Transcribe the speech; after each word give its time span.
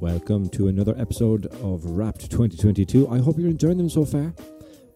Welcome 0.00 0.48
to 0.50 0.68
another 0.68 0.94
episode 0.98 1.46
of 1.62 1.84
Wrapped 1.84 2.30
2022. 2.30 3.08
I 3.08 3.18
hope 3.18 3.38
you're 3.38 3.48
enjoying 3.48 3.78
them 3.78 3.88
so 3.88 4.04
far. 4.04 4.34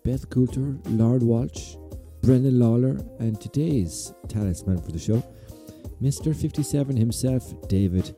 Beth 0.05 0.29
Coulter, 0.29 0.77
Lauren 0.87 1.27
Walsh, 1.27 1.77
Brendan 2.21 2.59
Lawlor, 2.59 3.00
and 3.21 3.40
today's 3.40 4.12
talisman 4.29 4.82
for 4.82 4.90
the 4.90 4.98
show, 4.98 5.22
Mr. 6.03 6.34
57 6.34 6.96
himself, 6.96 7.54
David 7.69 8.14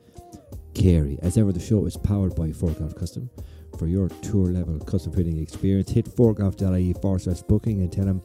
Carey. 0.74 1.18
As 1.22 1.36
ever, 1.36 1.52
the 1.52 1.60
show 1.60 1.84
is 1.84 1.96
powered 1.96 2.34
by 2.34 2.48
Forgolf 2.48 2.98
Custom. 2.98 3.30
For 3.78 3.86
your 3.86 4.08
tour 4.08 4.46
level 4.46 4.78
custom 4.80 5.12
fitting 5.12 5.38
experience, 5.38 5.90
hit 5.90 6.06
forgolf.ie 6.06 6.94
forward 6.94 7.22
slash 7.22 7.42
booking 7.42 7.82
and 7.82 7.92
tell 7.92 8.06
them 8.06 8.22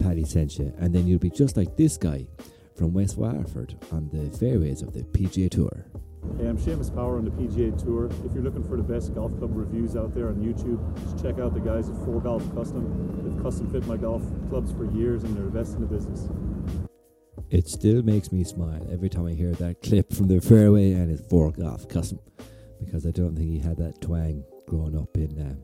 Paddy 0.00 0.24
sent 0.24 0.58
you. 0.58 0.74
And 0.78 0.94
then 0.94 1.06
you'll 1.06 1.18
be 1.20 1.30
just 1.30 1.56
like 1.56 1.76
this 1.76 1.96
guy 1.96 2.26
from 2.76 2.92
West 2.92 3.16
Waterford 3.16 3.76
on 3.92 4.10
the 4.12 4.36
fairways 4.36 4.82
of 4.82 4.92
the 4.92 5.02
PGA 5.04 5.50
Tour. 5.50 5.86
Hey, 6.38 6.48
I'm 6.48 6.58
Seamus 6.58 6.92
Power 6.92 7.18
on 7.18 7.24
the 7.24 7.30
PGA 7.30 7.76
Tour. 7.80 8.06
If 8.24 8.34
you're 8.34 8.42
looking 8.42 8.64
for 8.64 8.76
the 8.76 8.82
best 8.82 9.14
golf 9.14 9.36
club 9.38 9.50
reviews 9.54 9.94
out 9.94 10.12
there 10.14 10.28
on 10.28 10.36
YouTube, 10.36 10.80
just 11.04 11.22
check 11.22 11.38
out 11.38 11.54
the 11.54 11.60
guys 11.60 11.88
at 11.88 11.96
Four 12.04 12.20
Golf 12.20 12.42
Custom. 12.54 12.84
They've 13.22 13.42
custom 13.42 13.70
fit 13.70 13.86
my 13.86 13.96
golf 13.96 14.22
clubs 14.48 14.72
for 14.72 14.84
years 14.90 15.22
and 15.22 15.36
they're 15.36 15.44
the 15.44 15.50
best 15.50 15.74
in 15.74 15.80
the 15.80 15.86
business. 15.86 16.28
It 17.50 17.68
still 17.68 18.02
makes 18.02 18.32
me 18.32 18.42
smile 18.42 18.84
every 18.90 19.08
time 19.08 19.26
I 19.26 19.32
hear 19.32 19.52
that 19.52 19.80
clip 19.82 20.12
from 20.12 20.26
the 20.26 20.40
fairway 20.40 20.92
and 20.92 21.10
it's 21.10 21.22
Four 21.28 21.52
Golf 21.52 21.88
Custom 21.88 22.18
because 22.84 23.06
I 23.06 23.10
don't 23.12 23.36
think 23.36 23.48
he 23.48 23.60
had 23.60 23.76
that 23.76 24.00
twang 24.00 24.44
growing 24.66 24.98
up 24.98 25.16
in 25.16 25.38
uh, 25.38 25.54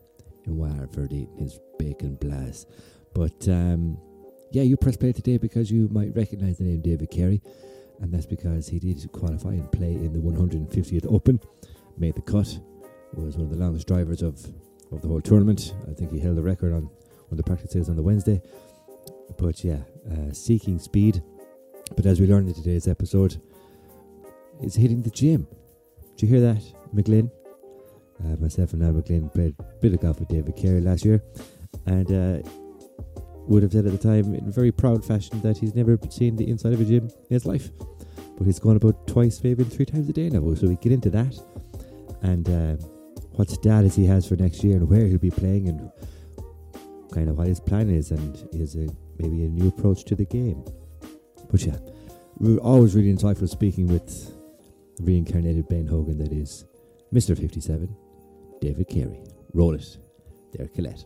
in 0.46 0.56
Waterford 0.56 1.12
eating 1.12 1.36
his 1.36 1.58
bacon 1.78 2.14
blast. 2.14 2.68
But 3.12 3.48
um, 3.48 3.98
yeah, 4.52 4.62
you 4.62 4.76
press 4.76 4.96
play 4.96 5.12
today 5.12 5.36
because 5.36 5.70
you 5.70 5.88
might 5.90 6.14
recognise 6.14 6.58
the 6.58 6.64
name 6.64 6.80
David 6.80 7.10
Carey 7.10 7.42
and 8.00 8.12
that's 8.12 8.26
because 8.26 8.68
he 8.68 8.78
did 8.78 9.10
qualify 9.12 9.50
and 9.50 9.70
play 9.72 9.92
in 9.92 10.12
the 10.12 10.18
150th 10.18 11.06
Open, 11.12 11.40
made 11.98 12.14
the 12.14 12.22
cut, 12.22 12.58
was 13.14 13.36
one 13.36 13.46
of 13.46 13.50
the 13.50 13.56
longest 13.56 13.86
drivers 13.86 14.22
of, 14.22 14.44
of 14.92 15.02
the 15.02 15.08
whole 15.08 15.20
tournament. 15.20 15.74
I 15.88 15.92
think 15.92 16.12
he 16.12 16.18
held 16.18 16.36
the 16.36 16.42
record 16.42 16.72
on 16.72 16.82
one 16.84 17.32
of 17.32 17.36
the 17.36 17.42
practices 17.42 17.88
on 17.88 17.96
the 17.96 18.02
Wednesday. 18.02 18.40
But 19.38 19.62
yeah, 19.64 19.78
uh, 20.10 20.32
seeking 20.32 20.78
speed. 20.78 21.22
But 21.96 22.06
as 22.06 22.20
we 22.20 22.26
learned 22.26 22.48
in 22.48 22.54
today's 22.54 22.88
episode, 22.88 23.40
is 24.62 24.74
hitting 24.74 25.02
the 25.02 25.10
gym. 25.10 25.46
Did 26.16 26.22
you 26.22 26.28
hear 26.28 26.40
that, 26.52 26.62
McGlynn? 26.94 27.30
Uh, 28.22 28.36
myself 28.36 28.74
and 28.74 28.82
Al 28.82 28.92
McGlynn 28.92 29.32
played 29.32 29.54
a 29.58 29.62
bit 29.80 29.94
of 29.94 30.00
golf 30.00 30.20
with 30.20 30.28
David 30.28 30.54
Carey 30.56 30.80
last 30.80 31.04
year, 31.04 31.22
and 31.86 32.12
uh, 32.12 32.48
would 33.46 33.62
have 33.62 33.72
said 33.72 33.86
at 33.86 33.92
the 33.92 33.98
time 33.98 34.34
in 34.34 34.52
very 34.52 34.70
proud 34.70 35.04
fashion 35.04 35.40
that 35.40 35.58
he's 35.58 35.74
never 35.74 35.98
seen 36.10 36.36
the 36.36 36.48
inside 36.48 36.72
of 36.72 36.80
a 36.80 36.84
gym 36.84 37.04
in 37.04 37.34
his 37.34 37.46
life. 37.46 37.70
But 38.40 38.46
he's 38.46 38.58
gone 38.58 38.76
about 38.76 39.06
twice, 39.06 39.44
maybe 39.44 39.64
three 39.64 39.84
times 39.84 40.08
a 40.08 40.14
day 40.14 40.30
now. 40.30 40.54
So 40.54 40.66
we 40.66 40.76
get 40.76 40.92
into 40.92 41.10
that 41.10 41.38
and 42.22 42.48
uh, 42.48 42.76
what 43.32 43.50
status 43.50 43.94
he 43.94 44.06
has 44.06 44.26
for 44.26 44.34
next 44.36 44.64
year 44.64 44.78
and 44.78 44.88
where 44.88 45.04
he'll 45.06 45.18
be 45.18 45.30
playing 45.30 45.68
and 45.68 45.92
kind 47.12 47.28
of 47.28 47.36
what 47.36 47.48
his 47.48 47.60
plan 47.60 47.90
is 47.90 48.12
and 48.12 48.48
is 48.52 48.76
a, 48.76 48.88
maybe 49.18 49.44
a 49.44 49.48
new 49.50 49.68
approach 49.68 50.04
to 50.04 50.14
the 50.14 50.24
game. 50.24 50.64
But 51.50 51.66
yeah, 51.66 51.76
we're 52.38 52.56
always 52.60 52.94
really 52.94 53.12
insightful 53.12 53.46
speaking 53.46 53.88
with 53.88 54.34
reincarnated 55.02 55.68
Ben 55.68 55.86
Hogan, 55.86 56.16
that 56.16 56.32
is 56.32 56.64
Mr. 57.12 57.38
57, 57.38 57.94
David 58.62 58.88
Carey. 58.88 59.20
Roll 59.52 59.74
it. 59.74 59.98
There, 60.54 60.68
Colette. 60.68 61.04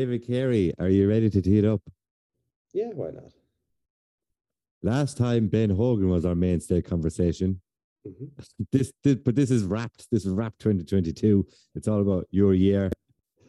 David 0.00 0.26
Carey, 0.26 0.72
are 0.78 0.88
you 0.88 1.06
ready 1.10 1.28
to 1.28 1.42
tee 1.42 1.58
it 1.58 1.66
up? 1.66 1.82
Yeah, 2.72 2.88
why 2.94 3.10
not? 3.10 3.34
Last 4.82 5.18
time 5.18 5.48
Ben 5.48 5.68
Hogan 5.68 6.08
was 6.08 6.24
our 6.24 6.34
mainstay 6.34 6.80
conversation. 6.80 7.60
hmm 8.02 8.28
This, 8.72 8.94
this, 9.04 9.16
but 9.16 9.34
this 9.34 9.50
is 9.50 9.62
wrapped. 9.62 10.06
This 10.10 10.24
is 10.24 10.32
wrapped 10.32 10.58
2022. 10.60 11.46
It's 11.74 11.86
all 11.86 12.00
about 12.00 12.26
your 12.30 12.54
year. 12.54 12.90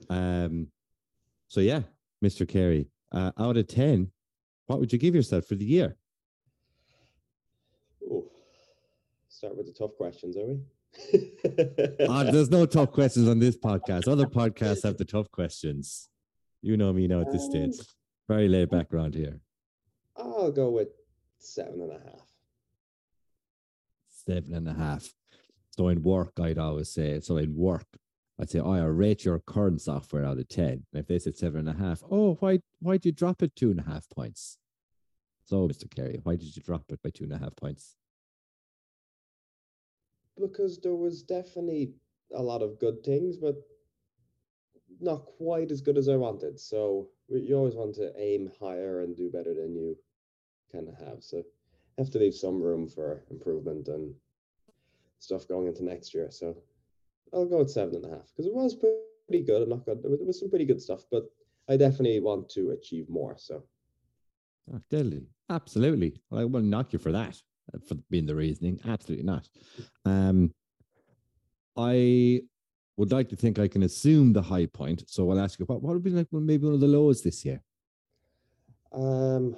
Um, 0.09 0.67
so 1.47 1.61
yeah, 1.61 1.83
Mr. 2.21 2.45
Carey, 2.45 2.89
uh, 3.13 3.31
out 3.39 3.55
of 3.55 3.67
10, 3.67 4.11
what 4.67 4.81
would 4.81 4.91
you 4.91 4.99
give 4.99 5.15
yourself 5.15 5.45
for 5.45 5.55
the 5.55 5.63
year? 5.63 5.95
Oh, 8.11 8.29
start 9.29 9.55
with 9.55 9.67
the 9.67 9.71
tough 9.71 9.95
questions, 9.95 10.35
are 10.35 10.47
we? 10.47 10.59
Ah, 12.09 12.23
there's 12.23 12.49
no 12.49 12.65
tough 12.65 12.91
questions 12.91 13.29
on 13.29 13.39
this 13.39 13.55
podcast. 13.55 14.09
Other 14.09 14.25
podcasts 14.25 14.83
have 14.83 14.97
the 14.97 15.05
tough 15.05 15.31
questions. 15.31 16.09
You 16.61 16.77
know 16.77 16.93
me 16.93 17.07
now 17.07 17.21
at 17.21 17.31
this 17.31 17.45
stage. 17.45 17.75
Very 18.27 18.47
laid 18.47 18.69
back 18.69 18.93
around 18.93 19.15
here. 19.15 19.39
I'll 20.15 20.51
go 20.51 20.69
with 20.69 20.89
seven 21.39 21.81
and 21.81 21.91
a 21.91 21.99
half. 21.99 22.27
Seven 24.09 24.53
and 24.53 24.67
a 24.67 24.73
half. 24.73 25.13
So 25.71 25.87
in 25.87 26.03
work, 26.03 26.33
I'd 26.39 26.59
always 26.59 26.89
say, 26.89 27.19
so 27.21 27.37
in 27.37 27.55
work, 27.55 27.87
I'd 28.39 28.49
say, 28.49 28.59
oh, 28.59 28.73
I 28.73 28.81
rate 28.83 29.25
your 29.25 29.39
current 29.39 29.81
software 29.81 30.25
out 30.25 30.37
of 30.37 30.47
10. 30.47 30.67
And 30.67 30.83
if 30.93 31.07
they 31.07 31.19
said 31.19 31.35
seven 31.35 31.67
and 31.67 31.69
a 31.69 31.83
half, 31.83 32.03
oh, 32.09 32.35
why 32.39 32.59
why'd 32.79 33.05
you 33.05 33.11
drop 33.11 33.41
it 33.41 33.55
two 33.55 33.71
and 33.71 33.79
a 33.79 33.83
half 33.83 34.09
points? 34.09 34.57
So, 35.43 35.67
Mr. 35.67 35.89
Carey, 35.93 36.19
why 36.23 36.35
did 36.35 36.55
you 36.55 36.61
drop 36.61 36.83
it 36.89 37.01
by 37.01 37.09
two 37.09 37.23
and 37.23 37.33
a 37.33 37.37
half 37.37 37.55
points? 37.55 37.95
Because 40.39 40.79
there 40.79 40.95
was 40.95 41.23
definitely 41.23 41.93
a 42.33 42.41
lot 42.41 42.61
of 42.61 42.79
good 42.79 43.03
things, 43.03 43.37
but 43.37 43.55
not 45.01 45.25
quite 45.25 45.71
as 45.71 45.81
good 45.81 45.97
as 45.97 46.07
I 46.07 46.15
wanted. 46.15 46.59
So 46.59 47.09
you 47.27 47.55
always 47.57 47.75
want 47.75 47.95
to 47.95 48.13
aim 48.17 48.51
higher 48.59 49.01
and 49.01 49.15
do 49.15 49.29
better 49.29 49.53
than 49.53 49.75
you 49.75 49.97
kind 50.71 50.87
of 50.87 50.95
have. 51.05 51.23
So 51.23 51.43
have 51.97 52.09
to 52.11 52.19
leave 52.19 52.35
some 52.35 52.61
room 52.61 52.87
for 52.87 53.23
improvement 53.29 53.87
and 53.87 54.13
stuff 55.19 55.47
going 55.47 55.67
into 55.67 55.83
next 55.83 56.13
year. 56.13 56.29
So 56.31 56.55
I'll 57.33 57.45
go 57.45 57.59
with 57.59 57.71
seven 57.71 57.95
and 57.95 58.05
a 58.05 58.09
half 58.09 58.27
because 58.29 58.45
it 58.45 58.53
was 58.53 58.75
pretty 58.75 59.43
good. 59.43 59.61
I'm 59.61 59.69
not 59.69 59.85
good. 59.85 60.01
There 60.03 60.11
was, 60.11 60.39
some 60.39 60.49
pretty 60.49 60.65
good 60.65 60.81
stuff, 60.81 61.05
but 61.11 61.23
I 61.69 61.77
definitely 61.77 62.19
want 62.19 62.49
to 62.49 62.71
achieve 62.71 63.09
more. 63.09 63.35
So 63.37 63.63
Oh, 64.73 64.79
deadly. 64.89 65.25
Absolutely. 65.49 66.21
Well, 66.29 66.41
I 66.41 66.45
wouldn't 66.45 66.69
knock 66.69 66.93
you 66.93 66.99
for 66.99 67.11
that, 67.11 67.41
uh, 67.73 67.79
for 67.87 67.95
being 68.09 68.25
the 68.25 68.35
reasoning. 68.35 68.79
Absolutely 68.85 69.25
not. 69.25 69.49
Um, 70.05 70.51
I 71.75 72.41
would 72.97 73.11
like 73.11 73.29
to 73.29 73.35
think 73.35 73.57
I 73.57 73.67
can 73.67 73.83
assume 73.83 74.33
the 74.33 74.41
high 74.41 74.65
point. 74.65 75.03
So 75.07 75.29
I'll 75.31 75.39
ask 75.39 75.59
you, 75.59 75.65
what, 75.65 75.81
what 75.81 75.93
would 75.93 76.03
be 76.03 76.09
like 76.09 76.27
one- 76.29 76.45
maybe 76.45 76.65
one 76.65 76.73
of 76.73 76.81
the 76.81 76.87
lows 76.87 77.21
this 77.21 77.45
year? 77.45 77.61
Um, 78.91 79.55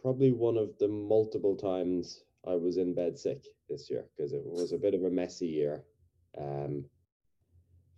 probably 0.00 0.32
one 0.32 0.56
of 0.56 0.70
the 0.78 0.88
multiple 0.88 1.56
times 1.56 2.24
I 2.46 2.54
was 2.54 2.76
in 2.76 2.94
bed 2.94 3.18
sick 3.18 3.44
this 3.68 3.90
year 3.90 4.04
because 4.16 4.32
it 4.32 4.42
was 4.44 4.72
a 4.72 4.78
bit 4.78 4.94
of 4.94 5.04
a 5.04 5.10
messy 5.10 5.46
year. 5.46 5.84
Um, 6.38 6.84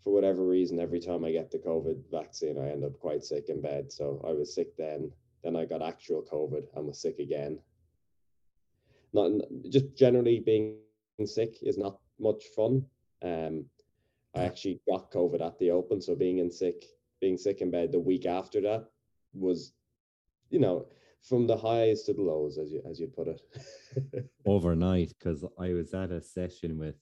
for 0.02 0.12
whatever 0.12 0.44
reason, 0.46 0.78
every 0.80 1.00
time 1.00 1.24
I 1.24 1.32
get 1.32 1.50
the 1.50 1.58
COVID 1.58 2.10
vaccine, 2.10 2.58
I 2.58 2.68
end 2.68 2.84
up 2.84 2.98
quite 3.00 3.24
sick 3.24 3.48
in 3.48 3.62
bed. 3.62 3.90
So 3.90 4.22
I 4.26 4.32
was 4.32 4.54
sick 4.54 4.76
then, 4.76 5.10
then 5.42 5.56
I 5.56 5.64
got 5.64 5.82
actual 5.82 6.22
COVID 6.22 6.66
and 6.76 6.86
was 6.86 7.00
sick 7.00 7.18
again. 7.18 7.58
Not 9.14 9.30
just 9.70 9.96
generally 9.96 10.40
being 10.40 10.76
sick 11.24 11.56
is 11.62 11.78
not 11.78 11.98
much 12.18 12.44
fun. 12.54 12.84
Um, 13.22 13.64
I 14.36 14.44
actually 14.44 14.80
got 14.88 15.10
COVID 15.10 15.40
at 15.40 15.58
the 15.58 15.70
Open, 15.70 16.00
so 16.00 16.14
being 16.14 16.38
in 16.38 16.50
sick, 16.50 16.84
being 17.20 17.36
sick 17.36 17.60
in 17.60 17.70
bed 17.70 17.92
the 17.92 18.00
week 18.00 18.26
after 18.26 18.60
that 18.62 18.86
was 19.32 19.72
you 20.50 20.60
know, 20.60 20.86
from 21.20 21.46
the 21.46 21.56
highs 21.56 22.02
to 22.04 22.12
the 22.12 22.22
lows, 22.22 22.58
as 22.58 22.70
you 22.70 22.80
as 22.88 23.00
you 23.00 23.08
put 23.08 23.28
it. 23.28 23.40
Overnight, 24.46 25.12
because 25.18 25.44
I 25.58 25.72
was 25.72 25.92
at 25.94 26.10
a 26.12 26.20
session 26.20 26.78
with 26.78 26.96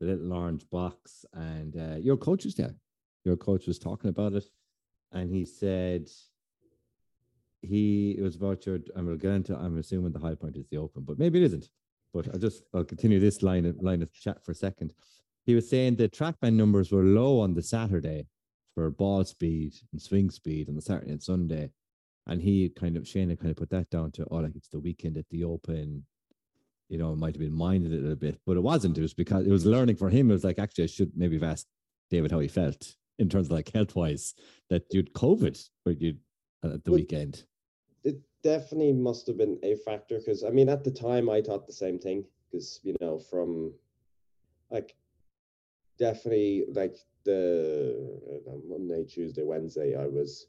the 0.00 0.06
little 0.06 0.32
orange 0.32 0.68
box, 0.70 1.24
and 1.32 1.76
uh, 1.76 1.96
your 1.96 2.16
coach 2.16 2.44
was 2.44 2.54
there. 2.56 2.74
Your 3.24 3.36
coach 3.36 3.66
was 3.66 3.78
talking 3.78 4.10
about 4.10 4.34
it, 4.34 4.44
and 5.12 5.30
he 5.30 5.44
said 5.44 6.10
he 7.62 8.16
it 8.18 8.22
was 8.22 8.36
about 8.36 8.66
your. 8.66 8.76
I'm 8.96 9.06
going 9.06 9.18
to 9.18 9.22
get 9.22 9.32
into. 9.32 9.56
I'm 9.56 9.78
assuming 9.78 10.12
the 10.12 10.18
high 10.18 10.34
point 10.34 10.56
is 10.56 10.66
the 10.70 10.78
open, 10.78 11.04
but 11.04 11.18
maybe 11.18 11.42
it 11.42 11.46
isn't. 11.46 11.70
But 12.12 12.28
I'll 12.32 12.40
just 12.40 12.64
I'll 12.74 12.84
continue 12.84 13.20
this 13.20 13.42
line 13.42 13.64
of 13.66 13.80
line 13.80 14.02
of 14.02 14.12
chat 14.12 14.44
for 14.44 14.52
a 14.52 14.56
second. 14.56 14.92
He 15.44 15.54
was 15.54 15.68
saying 15.68 15.96
the 15.96 16.08
trackman 16.08 16.54
numbers 16.54 16.90
were 16.90 17.02
low 17.02 17.40
on 17.40 17.54
the 17.54 17.62
Saturday 17.62 18.26
for 18.74 18.90
ball 18.90 19.24
speed 19.24 19.74
and 19.92 20.00
swing 20.00 20.30
speed 20.30 20.68
on 20.68 20.74
the 20.74 20.82
Saturday 20.82 21.12
and 21.12 21.22
Sunday, 21.22 21.70
and 22.26 22.40
he 22.40 22.70
kind 22.70 22.96
of 22.96 23.06
Shane 23.06 23.28
had 23.28 23.38
kind 23.38 23.50
of 23.50 23.56
put 23.56 23.70
that 23.70 23.90
down 23.90 24.10
to 24.12 24.26
oh 24.30 24.36
like 24.36 24.56
it's 24.56 24.68
the 24.68 24.80
weekend 24.80 25.16
at 25.16 25.28
the 25.30 25.44
Open. 25.44 26.04
You 26.88 26.98
know, 26.98 27.12
it 27.12 27.16
might 27.16 27.34
have 27.34 27.40
been 27.40 27.52
minded 27.52 27.92
a 27.92 27.96
little 27.96 28.16
bit, 28.16 28.38
but 28.46 28.56
it 28.56 28.62
wasn't. 28.62 28.98
It 28.98 29.02
was 29.02 29.14
because 29.14 29.46
it 29.46 29.50
was 29.50 29.64
learning 29.66 29.96
for 29.96 30.10
him. 30.10 30.30
It 30.30 30.34
was 30.34 30.44
like 30.44 30.58
actually 30.58 30.84
I 30.84 30.88
should 30.88 31.12
maybe 31.16 31.36
have 31.36 31.42
asked 31.50 31.68
David 32.10 32.30
how 32.30 32.40
he 32.40 32.48
felt 32.48 32.96
in 33.18 33.28
terms 33.28 33.46
of 33.46 33.52
like 33.52 33.70
health 33.72 33.94
wise 33.94 34.34
that 34.70 34.84
you'd 34.92 35.12
COVID 35.14 35.56
or 35.86 35.92
you'd 35.92 36.18
uh, 36.64 36.74
at 36.74 36.84
the 36.84 36.90
Well, 36.90 36.98
weekend. 37.00 37.44
it 38.02 38.20
definitely 38.42 38.92
must 38.92 39.26
have 39.26 39.38
been 39.38 39.58
a 39.62 39.76
factor 39.76 40.18
because 40.18 40.42
I 40.44 40.50
mean 40.50 40.68
at 40.68 40.84
the 40.84 40.90
time 40.90 41.30
I 41.30 41.40
thought 41.40 41.66
the 41.66 41.72
same 41.72 41.98
thing 41.98 42.24
because 42.50 42.80
you 42.82 42.96
know 43.00 43.18
from 43.18 43.72
like 44.70 44.94
definitely 45.98 46.64
like 46.72 46.96
the 47.24 48.42
uh, 48.46 48.56
Monday, 48.68 49.04
Tuesday, 49.04 49.42
Wednesday 49.42 49.96
I 49.96 50.06
was 50.06 50.46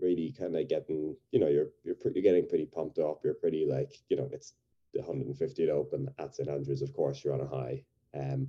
really 0.00 0.34
kind 0.38 0.56
of 0.56 0.68
getting, 0.68 1.16
you 1.32 1.40
know, 1.40 1.48
you're 1.48 1.68
you're 1.84 1.96
you're 2.14 2.22
getting 2.22 2.48
pretty 2.48 2.66
pumped 2.66 2.98
up. 2.98 3.20
You're 3.24 3.34
pretty 3.34 3.66
like, 3.66 3.92
you 4.08 4.16
know, 4.16 4.28
it's 4.32 4.54
the 4.94 5.00
150th 5.00 5.68
Open 5.68 6.08
at 6.18 6.34
St 6.34 6.48
Andrews. 6.48 6.82
Of 6.82 6.94
course, 6.94 7.22
you're 7.22 7.34
on 7.34 7.40
a 7.40 7.46
high. 7.46 7.82
Um, 8.14 8.48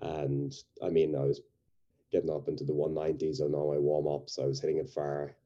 and 0.00 0.54
I 0.82 0.90
mean, 0.90 1.14
I 1.14 1.24
was 1.24 1.40
getting 2.12 2.30
up 2.30 2.48
into 2.48 2.64
the 2.64 2.72
190s 2.72 3.40
on 3.40 3.54
all 3.54 3.72
my 3.72 3.78
warm 3.78 4.06
ups. 4.06 4.38
I 4.38 4.46
was 4.46 4.60
hitting 4.60 4.78
it 4.78 4.90
far. 4.90 5.36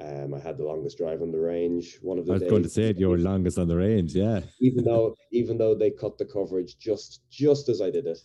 Um, 0.00 0.32
I 0.32 0.38
had 0.38 0.56
the 0.56 0.64
longest 0.64 0.98
drive 0.98 1.22
on 1.22 1.32
the 1.32 1.40
range. 1.40 1.98
One 2.02 2.18
of 2.18 2.26
the 2.26 2.32
I 2.32 2.34
was 2.34 2.42
days, 2.42 2.50
going 2.50 2.62
to 2.62 2.68
say 2.68 2.84
it, 2.84 2.98
your 2.98 3.18
longest 3.18 3.58
on 3.58 3.66
the 3.66 3.76
range, 3.76 4.14
yeah. 4.14 4.40
even 4.60 4.84
though 4.84 5.16
even 5.32 5.58
though 5.58 5.74
they 5.74 5.90
cut 5.90 6.18
the 6.18 6.24
coverage 6.24 6.78
just 6.78 7.22
just 7.30 7.68
as 7.68 7.80
I 7.80 7.90
did 7.90 8.06
it. 8.06 8.18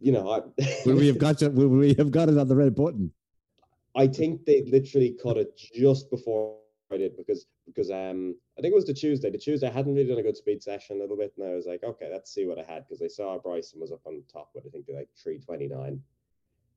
You 0.00 0.12
know, 0.12 0.30
I 0.30 0.40
we 0.86 1.06
have 1.08 1.18
got 1.18 1.40
you, 1.40 1.50
we 1.50 1.94
have 1.94 2.10
got 2.10 2.28
it 2.28 2.38
on 2.38 2.48
the 2.48 2.56
red 2.56 2.74
button? 2.74 3.12
I 3.94 4.06
think 4.06 4.44
they 4.44 4.62
literally 4.62 5.16
cut 5.22 5.36
it 5.36 5.56
just 5.56 6.10
before 6.10 6.56
I 6.92 6.96
did 6.96 7.16
because 7.16 7.46
because 7.66 7.90
um 7.90 8.36
I 8.58 8.62
think 8.62 8.72
it 8.72 8.76
was 8.76 8.86
the 8.86 8.94
Tuesday. 8.94 9.30
The 9.30 9.38
Tuesday 9.38 9.68
I 9.68 9.72
hadn't 9.72 9.94
really 9.94 10.08
done 10.08 10.18
a 10.18 10.22
good 10.22 10.36
speed 10.36 10.62
session 10.62 10.96
a 10.96 11.00
little 11.00 11.16
bit, 11.16 11.32
and 11.36 11.46
I 11.46 11.54
was 11.54 11.66
like, 11.66 11.82
okay, 11.84 12.08
let's 12.10 12.32
see 12.32 12.46
what 12.46 12.58
I 12.58 12.62
had 12.62 12.84
because 12.88 13.02
I 13.02 13.08
saw 13.08 13.38
Bryson 13.38 13.80
was 13.80 13.92
up 13.92 14.00
on 14.06 14.22
top 14.32 14.50
with 14.54 14.66
I 14.66 14.70
think 14.70 14.86
like 14.92 15.08
three 15.22 15.38
twenty 15.38 15.68
nine 15.68 16.02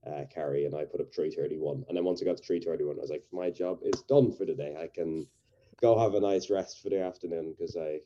uh, 0.06 0.26
carry, 0.34 0.66
and 0.66 0.76
I 0.76 0.86
put 0.86 1.02
up 1.02 1.14
three 1.14 1.32
thirty 1.32 1.58
one. 1.58 1.86
And 1.88 1.98
then 1.98 2.04
once 2.04 2.22
I 2.22 2.26
got 2.26 2.38
to 2.38 2.44
three 2.44 2.60
thirty 2.60 2.84
one, 2.84 2.98
I 2.98 3.02
was 3.02 3.10
like, 3.10 3.26
my 3.32 3.50
job 3.50 3.80
is 3.84 4.02
done 4.04 4.32
for 4.32 4.46
the 4.46 4.54
day. 4.54 4.76
I 4.80 4.88
can 4.88 5.26
go 5.82 5.98
have 5.98 6.14
a 6.14 6.20
nice 6.20 6.50
rest 6.50 6.82
for 6.82 6.90
the 6.90 7.02
afternoon 7.02 7.56
because 7.58 7.76
I, 7.76 8.00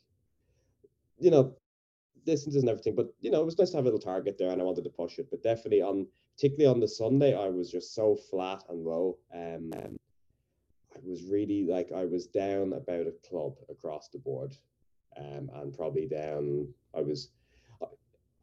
you 1.18 1.30
know, 1.30 1.54
distance 2.24 2.56
and 2.56 2.68
everything. 2.68 2.94
But 2.94 3.12
you 3.20 3.30
know, 3.30 3.40
it 3.40 3.44
was 3.44 3.58
nice 3.58 3.70
to 3.70 3.76
have 3.76 3.84
a 3.84 3.88
little 3.88 4.00
target 4.00 4.36
there, 4.38 4.50
and 4.50 4.60
I 4.60 4.64
wanted 4.64 4.84
to 4.84 4.90
push 4.90 5.18
it. 5.18 5.28
But 5.30 5.42
definitely 5.42 5.82
on, 5.82 6.06
particularly 6.36 6.72
on 6.72 6.80
the 6.80 6.88
Sunday, 6.88 7.34
I 7.34 7.48
was 7.48 7.70
just 7.70 7.94
so 7.94 8.16
flat 8.16 8.64
and 8.68 8.84
low. 8.84 9.18
Um, 9.34 9.70
I 10.94 10.98
was 11.04 11.24
really 11.24 11.64
like 11.64 11.90
I 11.94 12.04
was 12.04 12.26
down 12.26 12.72
about 12.72 13.06
a 13.06 13.14
club 13.28 13.54
across 13.70 14.08
the 14.08 14.18
board, 14.18 14.56
um, 15.16 15.50
and 15.54 15.74
probably 15.74 16.06
down. 16.06 16.68
I 16.96 17.02
was, 17.02 17.30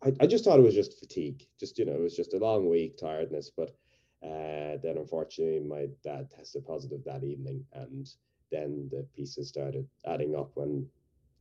I, 0.03 0.13
I 0.19 0.27
just 0.27 0.45
thought 0.45 0.59
it 0.59 0.63
was 0.63 0.75
just 0.75 0.99
fatigue. 0.99 1.45
Just 1.59 1.77
you 1.77 1.85
know, 1.85 1.93
it 1.93 2.01
was 2.01 2.15
just 2.15 2.33
a 2.33 2.39
long 2.39 2.69
week, 2.69 2.97
tiredness. 2.97 3.51
But 3.55 3.75
uh, 4.23 4.77
then 4.81 4.97
unfortunately, 4.97 5.59
my 5.59 5.87
dad 6.03 6.29
tested 6.29 6.65
positive 6.65 7.03
that 7.05 7.23
evening, 7.23 7.65
and 7.73 8.07
then 8.51 8.89
the 8.91 9.05
pieces 9.15 9.49
started 9.49 9.87
adding 10.05 10.35
up 10.35 10.51
when 10.53 10.87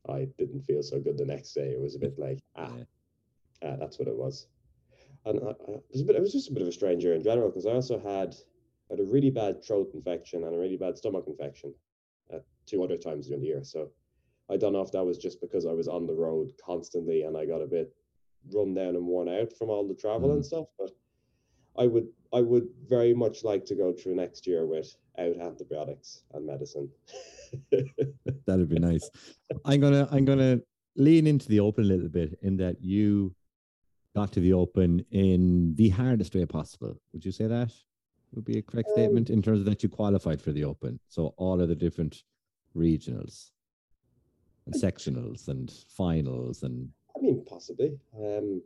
I 0.09 0.27
didn't 0.37 0.61
feel 0.61 0.83
so 0.83 0.99
good 0.99 1.17
the 1.17 1.25
next 1.25 1.53
day. 1.53 1.71
It 1.71 1.81
was 1.81 1.95
a 1.95 1.99
bit 1.99 2.17
like 2.17 2.39
ah, 2.55 2.71
Yeah. 2.75 2.83
ah 3.63 3.75
that's 3.77 3.99
what 3.99 4.07
it 4.07 4.15
was. 4.15 4.47
And 5.25 5.39
I, 5.39 5.49
I, 5.49 5.73
it 5.75 5.83
was 5.91 6.01
a 6.01 6.05
bit. 6.05 6.15
It 6.15 6.21
was 6.21 6.33
just 6.33 6.49
a 6.49 6.53
bit 6.53 6.61
of 6.61 6.67
a 6.67 6.71
strange 6.71 7.03
year 7.03 7.15
in 7.15 7.23
general 7.23 7.49
because 7.49 7.65
I 7.65 7.71
also 7.71 7.99
had 7.99 8.35
had 8.89 8.99
a 8.99 9.03
really 9.03 9.31
bad 9.31 9.63
throat 9.63 9.89
infection 9.93 10.43
and 10.43 10.55
a 10.55 10.59
really 10.59 10.77
bad 10.77 10.97
stomach 10.97 11.25
infection 11.27 11.73
at 12.31 12.43
two 12.67 12.83
other 12.83 12.97
times 12.97 13.27
during 13.27 13.41
the 13.41 13.47
year. 13.47 13.63
So 13.63 13.89
I 14.49 14.57
don't 14.57 14.73
know 14.73 14.81
if 14.81 14.91
that 14.91 15.03
was 15.03 15.17
just 15.17 15.41
because 15.41 15.65
I 15.65 15.73
was 15.73 15.87
on 15.87 16.05
the 16.05 16.13
road 16.13 16.51
constantly 16.63 17.23
and 17.23 17.35
I 17.35 17.45
got 17.45 17.61
a 17.61 17.67
bit 17.67 17.91
run 18.53 18.75
down 18.75 18.95
and 18.95 19.07
worn 19.07 19.27
out 19.27 19.51
from 19.57 19.69
all 19.69 19.87
the 19.87 19.95
travel 19.95 20.33
and 20.33 20.45
stuff. 20.45 20.67
But 20.77 20.91
I 21.77 21.87
would 21.87 22.07
I 22.31 22.41
would 22.41 22.67
very 22.87 23.13
much 23.13 23.43
like 23.43 23.65
to 23.65 23.75
go 23.75 23.91
through 23.93 24.15
next 24.15 24.45
year 24.45 24.65
without 24.67 25.37
antibiotics 25.41 26.21
and 26.33 26.45
medicine. 26.45 26.89
That'd 28.45 28.69
be 28.69 28.79
nice. 28.79 29.09
I'm 29.65 29.79
gonna 29.81 30.07
I'm 30.11 30.25
gonna 30.25 30.59
lean 30.95 31.27
into 31.27 31.47
the 31.47 31.59
open 31.59 31.83
a 31.83 31.87
little 31.87 32.09
bit 32.09 32.37
in 32.41 32.57
that 32.57 32.81
you 32.81 33.33
got 34.15 34.31
to 34.33 34.39
the 34.39 34.53
open 34.53 35.03
in 35.11 35.75
the 35.75 35.89
hardest 35.89 36.33
way 36.35 36.45
possible. 36.45 36.97
Would 37.13 37.25
you 37.25 37.31
say 37.31 37.47
that 37.47 37.71
would 38.33 38.45
be 38.45 38.57
a 38.59 38.61
correct 38.61 38.89
Um, 38.89 38.95
statement 38.95 39.29
in 39.29 39.41
terms 39.41 39.59
of 39.59 39.65
that 39.65 39.83
you 39.83 39.89
qualified 39.89 40.41
for 40.41 40.51
the 40.51 40.63
open? 40.63 40.99
So 41.09 41.33
all 41.37 41.59
of 41.61 41.67
the 41.69 41.75
different 41.75 42.23
regionals 42.75 43.51
and 44.65 44.73
sectionals 44.75 45.47
and 45.47 45.71
finals 45.89 46.63
and 46.63 46.89
I 47.17 47.21
mean, 47.21 47.43
possibly. 47.45 47.97
Um, 48.17 48.61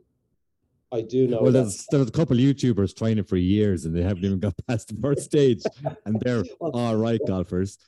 I 0.92 1.02
do 1.02 1.28
know. 1.28 1.40
well, 1.42 1.52
there's 1.52 1.86
there's 1.92 2.08
a 2.08 2.10
couple 2.10 2.36
of 2.36 2.42
YouTubers 2.42 2.96
training 2.96 3.22
for 3.24 3.36
years 3.36 3.84
and 3.84 3.94
they 3.94 4.02
haven't 4.02 4.24
even 4.24 4.40
got 4.40 4.54
past 4.66 4.88
the 4.88 5.00
first 5.00 5.22
stage, 5.22 5.62
and 6.04 6.20
they're 6.20 6.42
Well- 6.60 6.72
all 6.72 6.96
right 6.96 7.20
golfers. 7.28 7.78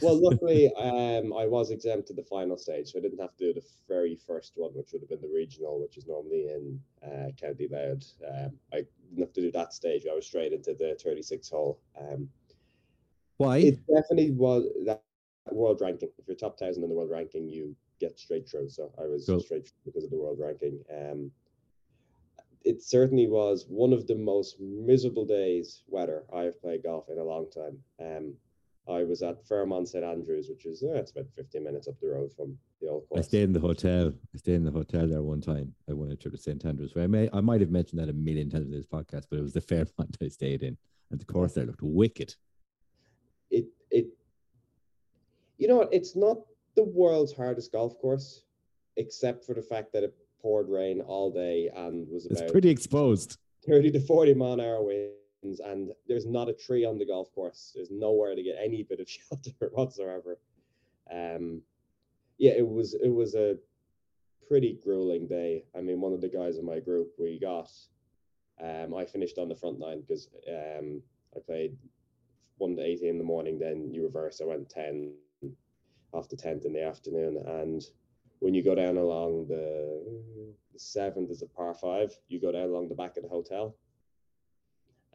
Well, 0.00 0.20
luckily, 0.22 0.72
um, 0.74 1.32
I 1.32 1.46
was 1.46 1.70
exempt 1.70 2.08
to 2.08 2.14
the 2.14 2.22
final 2.22 2.56
stage, 2.56 2.90
so 2.92 2.98
I 2.98 3.02
didn't 3.02 3.20
have 3.20 3.36
to 3.36 3.52
do 3.52 3.60
the 3.60 3.66
very 3.88 4.16
first 4.26 4.52
one, 4.56 4.70
which 4.74 4.92
would 4.92 5.02
have 5.02 5.08
been 5.08 5.20
the 5.20 5.34
regional, 5.34 5.80
which 5.80 5.96
is 5.96 6.06
normally 6.06 6.48
in 6.50 6.80
uh, 7.04 7.30
County 7.40 7.68
Louth. 7.70 8.12
Um, 8.26 8.52
I 8.72 8.84
didn't 9.10 9.20
have 9.20 9.32
to 9.32 9.40
do 9.40 9.52
that 9.52 9.72
stage. 9.72 10.06
I 10.10 10.14
was 10.14 10.26
straight 10.26 10.52
into 10.52 10.74
the 10.74 10.96
36 11.02 11.48
hole. 11.48 11.80
Um, 12.00 12.28
Why? 13.38 13.58
it 13.58 13.78
definitely 13.86 14.30
was 14.32 14.64
that 14.86 15.02
world 15.50 15.80
ranking. 15.80 16.10
If 16.18 16.26
you're 16.28 16.36
top 16.36 16.58
thousand 16.58 16.82
in 16.84 16.88
the 16.88 16.94
world 16.94 17.10
ranking, 17.10 17.48
you 17.48 17.74
get 18.00 18.18
straight 18.18 18.48
through. 18.48 18.68
So 18.68 18.92
I 18.98 19.06
was 19.06 19.26
Cool. 19.26 19.40
straight 19.40 19.66
through 19.66 19.92
because 19.92 20.04
of 20.04 20.10
the 20.10 20.16
world 20.16 20.38
ranking. 20.38 20.80
Um, 20.90 21.30
it 22.64 22.82
certainly 22.82 23.26
was 23.26 23.66
one 23.68 23.92
of 23.92 24.06
the 24.06 24.14
most 24.14 24.60
miserable 24.60 25.24
days 25.24 25.82
weather 25.88 26.24
I 26.32 26.42
have 26.42 26.60
played 26.60 26.84
golf 26.84 27.08
in 27.08 27.18
a 27.18 27.24
long 27.24 27.50
time. 27.50 27.78
Um, 28.00 28.34
I 28.88 29.04
was 29.04 29.22
at 29.22 29.46
Fairmont 29.46 29.88
St 29.88 30.04
Andrews, 30.04 30.48
which 30.48 30.66
is 30.66 30.82
uh, 30.82 30.94
it's 30.94 31.12
about 31.12 31.30
15 31.36 31.62
minutes 31.62 31.86
up 31.86 31.94
the 32.00 32.08
road 32.08 32.32
from 32.32 32.56
the 32.80 32.88
old 32.88 33.08
course. 33.08 33.20
I 33.20 33.28
stayed 33.28 33.44
in 33.44 33.52
the 33.52 33.60
hotel. 33.60 34.12
I 34.34 34.38
stayed 34.38 34.54
in 34.56 34.64
the 34.64 34.72
hotel 34.72 35.06
there 35.06 35.22
one 35.22 35.40
time. 35.40 35.72
I 35.88 35.92
went 35.92 36.18
to 36.20 36.30
the 36.30 36.38
St 36.38 36.64
Andrews. 36.64 36.94
Where 36.94 37.04
I 37.04 37.06
may 37.06 37.28
I 37.32 37.40
might 37.40 37.60
have 37.60 37.70
mentioned 37.70 38.00
that 38.00 38.08
a 38.08 38.12
million 38.12 38.50
times 38.50 38.66
in 38.66 38.72
this 38.72 38.86
podcast, 38.86 39.26
but 39.30 39.38
it 39.38 39.42
was 39.42 39.52
the 39.52 39.60
Fairmont 39.68 40.16
I 40.20 40.28
stayed 40.28 40.62
in, 40.62 40.76
and 41.10 41.20
the 41.20 41.24
course 41.24 41.52
there 41.52 41.64
looked 41.64 41.82
wicked. 41.82 42.34
It 43.50 43.66
it 43.90 44.06
you 45.58 45.68
know 45.68 45.76
what? 45.76 45.88
It's 45.92 46.16
not 46.16 46.38
the 46.74 46.82
world's 46.84 47.32
hardest 47.32 47.70
golf 47.70 47.96
course, 48.00 48.42
except 48.96 49.44
for 49.44 49.54
the 49.54 49.62
fact 49.62 49.92
that 49.92 50.02
it 50.02 50.12
poured 50.40 50.68
rain 50.68 51.00
all 51.00 51.30
day 51.30 51.70
and 51.76 52.08
was 52.08 52.26
It's 52.26 52.40
about 52.40 52.50
pretty 52.50 52.68
exposed. 52.68 53.38
30 53.68 53.92
to 53.92 54.00
40 54.00 54.34
mile 54.34 54.54
an 54.54 54.60
hour 54.60 54.82
winds, 54.82 55.14
and 55.42 55.92
there's 56.06 56.26
not 56.26 56.48
a 56.48 56.52
tree 56.52 56.84
on 56.84 56.98
the 56.98 57.06
golf 57.06 57.32
course. 57.34 57.72
There's 57.74 57.90
nowhere 57.90 58.34
to 58.34 58.42
get 58.42 58.56
any 58.62 58.82
bit 58.82 59.00
of 59.00 59.08
shelter 59.10 59.70
whatsoever. 59.72 60.38
Um, 61.10 61.62
yeah, 62.38 62.52
it 62.52 62.66
was 62.66 62.94
it 62.94 63.08
was 63.08 63.34
a 63.34 63.56
pretty 64.48 64.78
grueling 64.82 65.26
day. 65.26 65.64
I 65.76 65.80
mean, 65.80 66.00
one 66.00 66.12
of 66.12 66.20
the 66.20 66.28
guys 66.28 66.58
in 66.58 66.64
my 66.66 66.80
group, 66.80 67.12
we 67.18 67.38
got, 67.38 67.70
um, 68.62 68.94
I 68.94 69.04
finished 69.04 69.38
on 69.38 69.48
the 69.48 69.54
front 69.54 69.78
line 69.78 70.00
because 70.00 70.28
um, 70.48 71.02
I 71.34 71.40
played 71.40 71.76
one 72.58 72.76
to 72.76 72.82
80 72.82 73.08
in 73.08 73.18
the 73.18 73.24
morning, 73.24 73.58
then 73.58 73.92
you 73.92 74.02
reverse. 74.02 74.40
I 74.40 74.46
went 74.46 74.68
10 74.68 75.14
after 76.14 76.36
10th 76.36 76.66
in 76.66 76.72
the 76.72 76.84
afternoon, 76.84 77.42
and 77.46 77.82
when 78.40 78.54
you 78.54 78.62
go 78.62 78.74
down 78.74 78.96
along 78.96 79.46
the, 79.48 80.02
the 80.72 80.78
seventh 80.78 81.30
is 81.30 81.42
a 81.42 81.46
par 81.46 81.74
five, 81.74 82.12
you 82.28 82.40
go 82.40 82.52
down 82.52 82.68
along 82.68 82.88
the 82.88 82.94
back 82.94 83.16
of 83.16 83.22
the 83.22 83.28
hotel. 83.28 83.74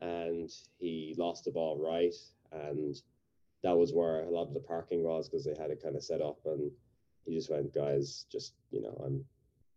And 0.02 0.50
he 0.78 1.16
lost 1.18 1.46
the 1.46 1.52
ball 1.52 1.78
right. 1.78 2.14
And 2.52 2.96
that 3.64 3.78
was 3.78 3.94
where 3.94 4.24
a 4.24 4.30
lot 4.30 4.48
of 4.48 4.54
the 4.54 4.60
parking 4.60 5.04
was 5.04 5.28
because 5.28 5.44
they 5.44 5.56
had 5.60 5.72
it 5.72 5.82
kind 5.82 5.96
of 5.96 6.04
set 6.04 6.22
up. 6.22 6.40
And 6.46 6.72
he 7.26 7.36
just 7.36 7.50
went, 7.50 7.74
guys, 7.74 8.26
just, 8.32 8.54
you 8.72 8.82
know, 8.82 9.02
I'm, 9.06 9.26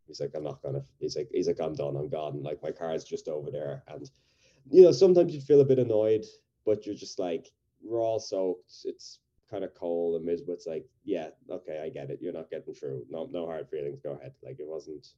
he's 0.06 0.20
like, 0.20 0.32
I'm 0.34 0.44
not 0.44 0.62
gonna, 0.62 0.82
he's 0.98 1.16
like, 1.16 1.28
he's 1.32 1.48
like, 1.48 1.60
I'm 1.60 1.74
done, 1.74 1.96
I'm 1.96 2.08
gone. 2.08 2.42
Like, 2.42 2.62
my 2.62 2.70
car's 2.70 3.04
just 3.04 3.28
over 3.28 3.50
there. 3.50 3.82
And, 3.88 4.10
you 4.70 4.82
know, 4.82 4.92
sometimes 4.92 5.34
you 5.34 5.40
feel 5.40 5.60
a 5.60 5.64
bit 5.64 5.78
annoyed, 5.78 6.24
but 6.66 6.86
you're 6.86 6.94
just 6.94 7.18
like, 7.18 7.50
we're 7.82 8.02
all 8.02 8.20
soaked. 8.20 8.72
It's 8.84 9.20
kind 9.50 9.64
of 9.64 9.74
cold 9.74 10.16
and 10.16 10.24
miserable. 10.24 10.54
It's 10.54 10.66
like, 10.66 10.86
yeah, 11.04 11.28
okay, 11.50 11.80
I 11.82 11.88
get 11.88 12.10
it. 12.10 12.20
You're 12.20 12.32
not 12.32 12.50
getting 12.50 12.74
through. 12.74 13.04
No, 13.10 13.28
no 13.32 13.46
hard 13.46 13.68
feelings. 13.68 14.00
Go 14.00 14.12
ahead. 14.12 14.32
Like 14.42 14.60
it 14.60 14.66
wasn't, 14.66 15.08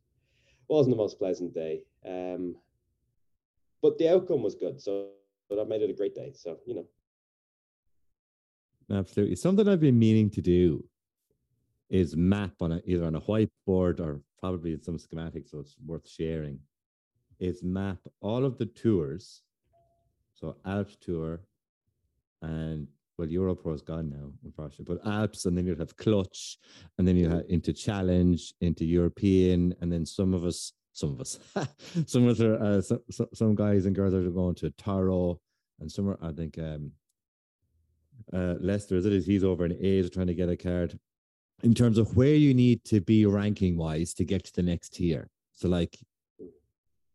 wasn't 0.69 0.95
the 0.95 1.03
most 1.03 1.19
pleasant 1.19 1.53
day. 1.53 1.83
Um, 2.07 2.55
but 3.83 3.99
the 3.99 4.09
outcome 4.09 4.43
was 4.43 4.55
good, 4.55 4.81
so 4.81 5.09
that 5.51 5.69
made 5.69 5.83
it 5.83 5.91
a 5.91 5.95
great 5.95 6.15
day. 6.15 6.33
So 6.35 6.59
you 6.67 6.75
know, 6.75 6.87
Absolutely. 8.91 9.37
Something 9.37 9.69
I've 9.69 9.81
been 9.81 9.99
meaning 9.99 10.31
to 10.31 10.41
do 10.41 10.85
is 11.89 12.17
map 12.17 12.53
on 12.61 12.73
a, 12.73 12.81
either 12.87 13.05
on 13.05 13.15
a 13.15 13.21
whiteboard 13.21 14.01
or 14.01 14.21
probably 14.39 14.73
in 14.73 14.83
some 14.83 14.99
schematics, 14.99 15.51
so 15.51 15.61
it's 15.61 15.77
worth 15.85 16.09
sharing. 16.09 16.59
Is 17.39 17.63
map 17.63 17.99
all 18.21 18.45
of 18.45 18.59
the 18.59 18.67
tours. 18.67 19.43
So 20.35 20.57
Alps 20.65 20.97
tour 21.01 21.41
and 22.41 22.89
well, 23.19 23.29
Europro 23.29 23.75
is 23.75 23.83
gone 23.83 24.11
now, 24.11 24.33
unfortunately, 24.45 24.97
but 24.97 25.11
Alps, 25.11 25.45
and 25.45 25.57
then 25.57 25.67
you'd 25.67 25.79
have 25.79 25.97
Clutch, 25.97 26.57
and 26.99 27.07
then 27.07 27.17
you 27.17 27.29
have 27.29 27.45
into 27.49 27.73
Challenge, 27.73 28.55
into 28.61 28.85
European, 28.85 29.75
and 29.81 29.93
then 29.93 30.07
some 30.07 30.35
of 30.35 30.45
us, 30.45 30.73
some 30.93 31.11
of 31.11 31.21
us, 31.21 31.39
some 32.07 32.27
of 32.27 32.31
us 32.31 32.41
are, 32.41 32.63
uh, 32.63 32.81
some, 32.81 33.29
some 33.33 33.55
guys 33.55 33.87
and 33.87 33.95
girls 33.95 34.15
are 34.15 34.23
going 34.31 34.55
to 34.57 34.71
Taro, 34.71 35.41
and 35.81 35.91
some 35.91 36.09
are, 36.09 36.19
I 36.23 36.33
think, 36.33 36.59
um, 36.59 36.93
uh, 38.33 38.55
Lester, 38.61 38.97
is 38.97 39.07
it? 39.07 39.13
Is 39.13 39.27
he's 39.27 39.45
over 39.45 39.65
in 39.65 39.77
A's 39.81 40.11
trying 40.11 40.29
to 40.29 40.35
get 40.35 40.49
a 40.49 40.57
card 40.57 40.99
in 41.63 41.75
terms 41.75 41.99
of 41.99 42.17
where 42.17 42.35
you 42.35 42.55
need 42.55 42.85
to 42.85 43.01
be 43.01 43.27
ranking 43.27 43.77
wise 43.77 44.15
to 44.15 44.25
get 44.25 44.45
to 44.45 44.53
the 44.55 44.63
next 44.63 44.95
tier. 44.95 45.29
So, 45.53 45.69
like, 45.69 45.99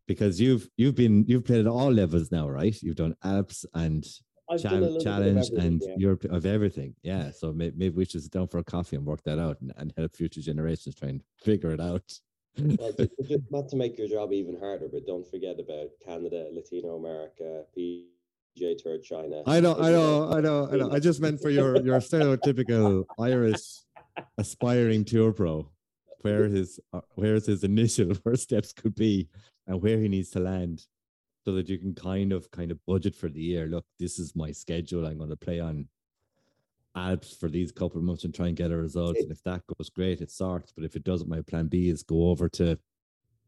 because 0.08 0.40
you've 0.40 0.70
you've 0.78 0.96
been 0.96 1.26
you've 1.28 1.46
played 1.46 1.62
at 1.62 1.68
all 1.68 1.92
levels 1.92 2.32
now, 2.32 2.50
right? 2.50 2.76
You've 2.82 2.96
done 2.96 3.16
Alps 3.24 3.66
and 3.74 4.06
I've 4.50 4.62
done 4.62 4.74
a 4.74 4.80
little 4.80 4.98
bit 4.98 4.98
of 4.98 5.04
challenge 5.04 5.50
and 5.50 5.82
yeah. 5.86 5.96
Europe 5.98 6.26
of 6.26 6.46
everything. 6.46 6.96
Yeah. 7.04 7.32
So 7.32 7.52
maybe, 7.52 7.76
maybe 7.78 7.96
we 7.96 8.06
should 8.06 8.24
sit 8.24 8.32
down 8.32 8.48
for 8.48 8.60
a 8.60 8.64
coffee 8.64 8.96
and 8.96 9.06
work 9.06 9.22
that 9.24 9.40
out 9.40 9.60
and, 9.60 9.74
and 9.76 9.94
help 9.98 10.16
future 10.16 10.42
generations 10.42 10.96
try 10.96 11.10
and 11.10 11.22
figure 11.44 11.72
it 11.72 11.82
out. 11.82 12.10
Well, 12.80 12.92
ju- 12.92 13.08
ju- 13.08 13.28
just 13.28 13.52
not 13.52 13.70
to 13.70 13.76
make 13.76 13.98
your 13.98 14.08
job 14.08 14.34
even 14.34 14.58
harder, 14.60 14.88
but 14.92 15.06
don't 15.06 15.28
forget 15.28 15.60
about 15.60 15.90
Canada, 16.04 16.48
Latino 16.52 16.96
America, 16.96 17.64
PJ 17.78 18.78
Tour, 18.82 18.98
China. 19.00 19.44
I 19.46 19.60
know, 19.60 19.76
I 19.76 19.92
know, 19.92 20.32
I 20.32 20.42
know, 20.42 20.70
I 20.72 20.76
know. 20.78 20.92
I 20.92 21.00
just 21.00 21.22
meant 21.22 21.42
for 21.42 21.50
your 21.50 21.78
your 21.86 22.00
stereotypical 22.00 23.06
Irish 23.20 23.84
aspiring 24.38 25.06
tour 25.06 25.32
pro, 25.32 25.70
where 26.22 26.48
his 26.48 26.80
uh, 26.94 27.02
where 27.16 27.36
his 27.36 27.64
initial 27.64 28.14
first 28.24 28.44
steps 28.44 28.74
could 28.74 28.96
be, 28.96 29.30
and 29.68 29.82
where 29.82 30.00
he 30.00 30.08
needs 30.08 30.32
to 30.32 30.40
land, 30.40 30.86
so 31.46 31.54
that 31.54 31.70
you 31.70 31.78
can 31.78 31.94
kind 31.94 32.34
of 32.34 32.50
kind 32.52 32.72
of 32.72 32.84
budget 32.86 33.16
for 33.16 33.30
the 33.30 33.42
year. 33.42 33.68
Look, 33.68 33.86
this 34.00 34.18
is 34.18 34.36
my 34.36 34.52
schedule. 34.52 35.06
I'm 35.06 35.18
going 35.18 35.30
to 35.30 35.38
play 35.38 35.60
on 35.60 35.88
Alps 36.98 37.36
for 37.36 37.50
these 37.50 37.72
couple 37.72 37.98
of 38.00 38.04
months 38.04 38.24
and 38.24 38.34
try 38.34 38.48
and 38.48 38.58
get 38.58 38.72
a 38.72 38.78
result. 38.78 39.16
And 39.18 39.32
if 39.32 39.44
that 39.44 39.62
goes 39.78 39.90
great, 39.90 40.22
it 40.22 40.32
sorts. 40.32 40.74
But 40.76 40.84
if 40.84 40.96
it 40.96 41.04
doesn't, 41.04 41.30
my 41.30 41.42
plan 41.42 41.68
B 41.68 41.90
is 41.90 42.04
go 42.04 42.30
over 42.30 42.50
to 42.50 42.78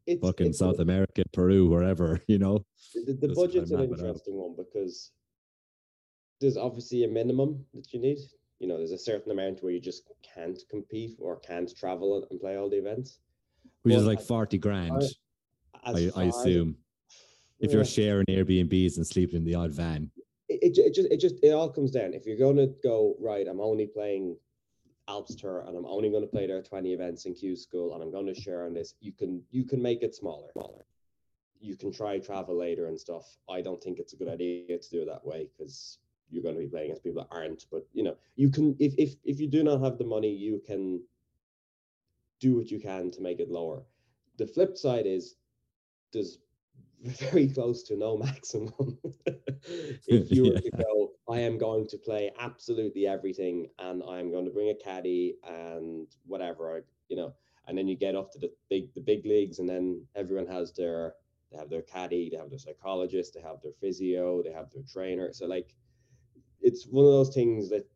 it's, 0.06 0.20
fucking 0.24 0.46
it's- 0.46 0.58
South 0.58 0.78
America, 0.78 1.22
Peru, 1.32 1.68
wherever. 1.68 2.20
You 2.28 2.38
know. 2.38 2.64
The, 2.94 3.12
the 3.20 3.34
budget's 3.34 3.70
an 3.70 3.80
map 3.80 3.88
it 3.88 3.92
out. 4.00 4.06
interesting 4.06 4.34
one 4.34 4.54
because 4.56 5.10
there's 6.40 6.56
obviously 6.56 7.04
a 7.04 7.08
minimum 7.08 7.64
that 7.74 7.92
you 7.92 8.00
need. 8.00 8.18
You 8.60 8.68
know, 8.68 8.76
there's 8.78 8.92
a 8.92 8.98
certain 8.98 9.32
amount 9.32 9.62
where 9.62 9.72
you 9.72 9.80
just 9.80 10.02
can't 10.34 10.58
compete 10.70 11.16
or 11.18 11.40
can't 11.40 11.74
travel 11.76 12.26
and 12.30 12.40
play 12.40 12.56
all 12.56 12.68
the 12.70 12.76
events. 12.78 13.18
Which 13.82 13.94
is 13.94 14.04
like 14.06 14.20
I- 14.20 14.22
forty 14.22 14.58
grand. 14.58 15.02
As 15.02 15.16
I, 15.84 16.10
I 16.14 16.24
as- 16.26 16.36
assume. 16.36 16.76
If 17.58 17.72
you're 17.72 17.84
sharing 17.84 18.24
Airbnbs 18.24 18.96
and 18.96 19.06
sleeping 19.06 19.36
in 19.36 19.44
the 19.44 19.54
odd 19.54 19.70
van. 19.72 20.10
It, 20.62 20.78
it, 20.78 20.94
just 20.94 21.10
it 21.10 21.16
just 21.18 21.36
it 21.42 21.50
all 21.50 21.68
comes 21.68 21.90
down. 21.90 22.14
If 22.14 22.26
you're 22.26 22.36
going 22.36 22.56
to 22.56 22.72
go 22.82 23.16
right, 23.18 23.46
I'm 23.46 23.60
only 23.60 23.86
playing 23.86 24.36
Alps 25.08 25.34
tour 25.34 25.64
and 25.66 25.76
I'm 25.76 25.86
only 25.86 26.10
going 26.10 26.22
to 26.22 26.28
play 26.28 26.46
their 26.46 26.62
20 26.62 26.92
events 26.92 27.26
in 27.26 27.34
Q 27.34 27.56
school 27.56 27.94
and 27.94 28.02
I'm 28.02 28.12
going 28.12 28.26
to 28.26 28.34
share 28.34 28.64
on 28.64 28.74
this. 28.74 28.94
You 29.00 29.12
can 29.12 29.42
you 29.50 29.64
can 29.64 29.82
make 29.82 30.02
it 30.02 30.14
smaller. 30.14 30.48
Smaller. 30.52 30.84
You 31.60 31.76
can 31.76 31.92
try 31.92 32.18
travel 32.18 32.56
later 32.56 32.86
and 32.86 32.98
stuff. 32.98 33.36
I 33.48 33.60
don't 33.60 33.82
think 33.82 33.98
it's 33.98 34.12
a 34.12 34.16
good 34.16 34.28
idea 34.28 34.78
to 34.78 34.90
do 34.90 35.02
it 35.02 35.06
that 35.06 35.24
way 35.24 35.48
because 35.56 35.98
you're 36.30 36.42
going 36.42 36.54
to 36.54 36.60
be 36.60 36.68
playing 36.68 36.86
against 36.86 37.02
people 37.02 37.22
that 37.22 37.36
aren't. 37.36 37.66
But 37.70 37.86
you 37.92 38.02
know, 38.02 38.16
you 38.36 38.50
can 38.50 38.76
if 38.78 38.94
if 38.96 39.16
if 39.24 39.40
you 39.40 39.48
do 39.48 39.62
not 39.62 39.82
have 39.82 39.98
the 39.98 40.04
money, 40.04 40.32
you 40.32 40.62
can 40.64 41.02
do 42.38 42.56
what 42.56 42.70
you 42.70 42.80
can 42.80 43.10
to 43.10 43.20
make 43.20 43.40
it 43.40 43.50
lower. 43.50 43.82
The 44.38 44.46
flip 44.46 44.78
side 44.78 45.06
is 45.06 45.34
there's 46.12 46.38
very 47.02 47.48
close 47.48 47.82
to 47.84 47.96
no 47.96 48.16
maximum. 48.16 48.98
if 50.06 50.30
you 50.30 50.44
were 50.44 50.60
to 50.60 50.70
go, 50.70 51.12
I 51.28 51.40
am 51.40 51.58
going 51.58 51.86
to 51.88 51.98
play 51.98 52.30
absolutely 52.38 53.06
everything, 53.06 53.68
and 53.78 54.02
I 54.08 54.20
am 54.20 54.30
going 54.30 54.44
to 54.44 54.50
bring 54.50 54.70
a 54.70 54.74
caddy 54.74 55.36
and 55.46 56.06
whatever, 56.26 56.76
I, 56.76 56.80
you 57.08 57.16
know, 57.16 57.34
and 57.66 57.76
then 57.76 57.88
you 57.88 57.96
get 57.96 58.16
up 58.16 58.32
to 58.32 58.38
the 58.38 58.50
big 58.68 58.92
the 58.94 59.00
big 59.00 59.24
leagues, 59.24 59.58
and 59.58 59.68
then 59.68 60.04
everyone 60.14 60.46
has 60.46 60.72
their 60.72 61.14
they 61.50 61.58
have 61.58 61.70
their 61.70 61.82
caddy, 61.82 62.30
they 62.30 62.36
have 62.36 62.50
their 62.50 62.58
psychologist, 62.58 63.34
they 63.34 63.40
have 63.40 63.60
their 63.62 63.72
physio, 63.80 64.42
they 64.42 64.52
have 64.52 64.70
their 64.70 64.84
trainer. 64.92 65.32
So 65.32 65.46
like, 65.46 65.74
it's 66.60 66.86
one 66.86 67.04
of 67.04 67.10
those 67.10 67.34
things 67.34 67.68
that 67.70 67.88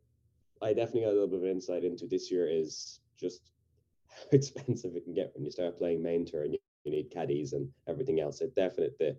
I 0.61 0.73
definitely 0.73 1.01
got 1.01 1.11
a 1.11 1.13
little 1.13 1.27
bit 1.27 1.39
of 1.39 1.45
insight 1.45 1.83
into 1.83 2.05
this 2.05 2.31
year 2.31 2.49
is 2.49 2.99
just 3.17 3.51
how 4.09 4.25
expensive 4.31 4.95
it 4.95 5.05
can 5.05 5.13
get 5.13 5.31
when 5.35 5.45
you 5.45 5.51
start 5.51 5.77
playing 5.77 6.03
main 6.03 6.25
tour 6.25 6.43
and 6.43 6.57
you, 6.85 6.91
need 6.91 7.11
caddies 7.11 7.53
and 7.53 7.69
everything 7.87 8.19
else. 8.19 8.41
It 8.41 8.55
definitely 8.55 9.15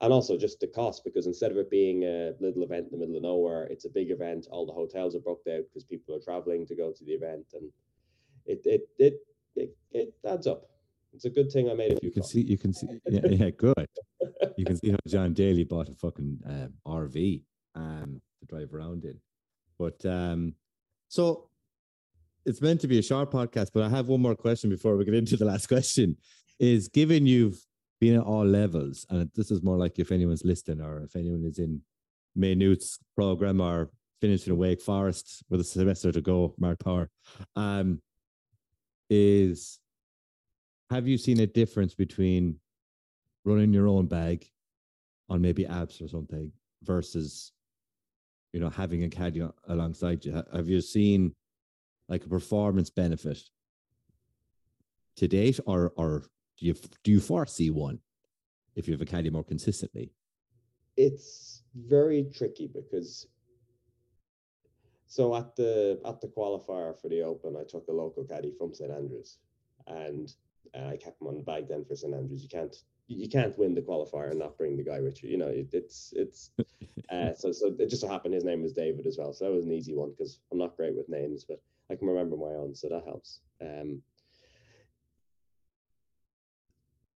and 0.00 0.12
also 0.12 0.36
just 0.36 0.60
the 0.60 0.66
cost 0.66 1.02
because 1.04 1.26
instead 1.26 1.50
of 1.50 1.56
it 1.56 1.70
being 1.70 2.04
a 2.04 2.32
little 2.40 2.62
event 2.62 2.88
in 2.92 2.92
the 2.92 2.98
middle 2.98 3.16
of 3.16 3.22
nowhere, 3.22 3.64
it's 3.64 3.84
a 3.84 3.88
big 3.88 4.10
event. 4.10 4.46
All 4.50 4.66
the 4.66 4.72
hotels 4.72 5.14
are 5.14 5.20
booked 5.20 5.48
out 5.48 5.62
because 5.68 5.84
people 5.84 6.14
are 6.14 6.20
traveling 6.20 6.66
to 6.66 6.74
go 6.74 6.92
to 6.92 7.04
the 7.04 7.12
event, 7.12 7.46
and 7.54 7.70
it 8.46 8.60
it 8.64 8.88
it 8.98 9.14
it, 9.56 9.76
it 9.92 10.14
adds 10.28 10.46
up. 10.46 10.68
It's 11.14 11.24
a 11.24 11.30
good 11.30 11.50
thing 11.50 11.70
I 11.70 11.74
made 11.74 11.92
a 11.92 12.00
few. 12.00 12.08
You 12.08 12.12
can 12.12 12.24
see, 12.24 12.42
you 12.42 12.58
can 12.58 12.74
see, 12.74 12.88
yeah, 13.08 13.20
yeah, 13.30 13.50
good. 13.50 13.86
You 14.56 14.64
can 14.64 14.76
see 14.76 14.90
how 14.90 14.98
John 15.06 15.32
Daly 15.32 15.64
bought 15.64 15.88
a 15.88 15.94
fucking 15.94 16.40
um, 16.44 16.74
RV 16.86 17.42
um, 17.76 18.20
to 18.40 18.46
drive 18.46 18.74
around 18.74 19.04
in. 19.04 19.20
But 19.78 20.04
um, 20.04 20.54
so 21.08 21.50
it's 22.44 22.60
meant 22.60 22.80
to 22.80 22.88
be 22.88 22.98
a 22.98 23.02
short 23.02 23.30
podcast, 23.30 23.68
but 23.72 23.84
I 23.84 23.88
have 23.88 24.08
one 24.08 24.20
more 24.20 24.34
question 24.34 24.70
before 24.70 24.96
we 24.96 25.04
get 25.04 25.14
into 25.14 25.36
the 25.36 25.44
last 25.44 25.68
question. 25.68 26.16
Is 26.60 26.88
given 26.88 27.26
you've 27.26 27.60
been 28.00 28.16
at 28.16 28.22
all 28.22 28.44
levels, 28.44 29.06
and 29.10 29.30
this 29.34 29.50
is 29.50 29.62
more 29.62 29.76
like 29.76 29.98
if 29.98 30.12
anyone's 30.12 30.44
listening 30.44 30.80
or 30.80 31.02
if 31.02 31.16
anyone 31.16 31.44
is 31.44 31.58
in 31.58 31.80
Maynooth's 32.36 32.98
program 33.16 33.60
or 33.60 33.90
finishing 34.20 34.52
a 34.52 34.56
Wake 34.56 34.80
Forest 34.80 35.42
with 35.50 35.60
a 35.60 35.64
semester 35.64 36.12
to 36.12 36.20
go, 36.20 36.54
Mark 36.58 36.78
Power, 36.78 37.10
um, 37.56 38.00
is 39.10 39.80
have 40.90 41.08
you 41.08 41.18
seen 41.18 41.40
a 41.40 41.46
difference 41.46 41.94
between 41.94 42.56
running 43.44 43.72
your 43.72 43.88
own 43.88 44.06
bag 44.06 44.46
on 45.28 45.40
maybe 45.40 45.66
Alps 45.66 46.00
or 46.00 46.08
something 46.08 46.52
versus 46.82 47.52
you 48.52 48.60
know 48.60 48.70
having 48.70 49.04
a 49.04 49.08
caddy 49.08 49.42
alongside 49.68 50.24
you? 50.24 50.42
Have 50.52 50.68
you 50.68 50.80
seen 50.80 51.34
like 52.08 52.24
a 52.24 52.28
performance 52.28 52.90
benefit 52.90 53.38
to 55.16 55.28
date 55.28 55.60
or 55.66 55.92
or 55.96 56.24
do 56.58 56.66
you 56.66 56.74
do 57.02 57.10
you 57.10 57.20
foresee 57.20 57.70
one 57.70 57.98
if 58.74 58.86
you 58.86 58.94
have 58.94 59.00
a 59.00 59.06
caddy 59.06 59.30
more 59.30 59.44
consistently? 59.44 60.12
It's 60.96 61.62
very 61.74 62.24
tricky 62.32 62.68
because 62.68 63.26
so 65.06 65.34
at 65.36 65.54
the 65.56 66.00
at 66.04 66.20
the 66.20 66.26
qualifier 66.26 66.98
for 67.00 67.08
the 67.08 67.22
open 67.22 67.56
i 67.56 67.64
took 67.64 67.86
a 67.88 67.92
local 67.92 68.24
caddy 68.24 68.52
from 68.58 68.74
st 68.74 68.90
andrews 68.90 69.38
and 69.86 70.34
uh, 70.76 70.88
i 70.88 70.96
kept 70.96 71.20
him 71.20 71.28
on 71.28 71.36
the 71.36 71.42
bag 71.42 71.68
then 71.68 71.84
for 71.84 71.94
st 71.94 72.14
andrews. 72.14 72.42
You 72.42 72.48
can't 72.48 72.76
you 73.08 73.18
you 73.22 73.28
can't 73.28 73.56
win 73.58 73.74
the 73.74 73.82
qualifier 73.82 74.30
and 74.30 74.38
not 74.38 74.58
bring 74.58 74.76
the 74.76 74.82
guy 74.82 75.00
with 75.00 75.22
you 75.22 75.30
you 75.30 75.36
know 75.36 75.48
it, 75.48 75.68
it's 75.72 76.12
it's 76.16 76.50
uh, 77.10 77.32
so 77.34 77.52
so 77.52 77.74
it 77.78 77.88
just 77.88 78.02
so 78.02 78.08
happened 78.08 78.34
his 78.34 78.44
name 78.44 78.62
was 78.62 78.72
david 78.72 79.06
as 79.06 79.18
well 79.18 79.32
so 79.32 79.44
that 79.44 79.52
was 79.52 79.66
an 79.66 79.72
easy 79.72 79.94
one 79.94 80.10
because 80.10 80.40
i'm 80.50 80.58
not 80.58 80.76
great 80.76 80.96
with 80.96 81.08
names 81.08 81.44
but 81.44 81.60
i 81.90 81.94
can 81.94 82.08
remember 82.08 82.36
my 82.36 82.54
own 82.62 82.74
so 82.74 82.88
that 82.88 83.04
helps. 83.04 83.40
Um 83.60 84.00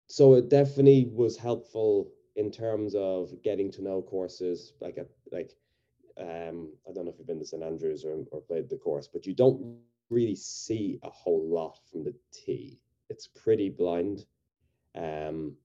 so 0.07 0.33
it 0.35 0.49
definitely 0.49 1.09
was 1.13 1.37
helpful 1.37 2.11
in 2.35 2.51
terms 2.51 2.95
of 2.95 3.31
getting 3.43 3.71
to 3.71 3.81
know 3.81 4.01
courses 4.01 4.73
like 4.81 4.97
a 4.97 5.05
like 5.31 5.51
um 6.19 6.69
i 6.87 6.91
don't 6.93 7.05
know 7.05 7.11
if 7.11 7.17
you've 7.17 7.27
been 7.27 7.39
to 7.39 7.45
st 7.45 7.63
andrews 7.63 8.05
or, 8.05 8.23
or 8.31 8.41
played 8.41 8.69
the 8.69 8.77
course 8.77 9.07
but 9.07 9.25
you 9.25 9.33
don't 9.33 9.59
really 10.09 10.35
see 10.35 10.99
a 11.03 11.09
whole 11.09 11.47
lot 11.49 11.79
from 11.91 12.03
the 12.03 12.13
tee. 12.31 12.79
It's 13.09 13.27
pretty 13.27 13.69
blind. 13.69 14.25
Um 14.95 15.55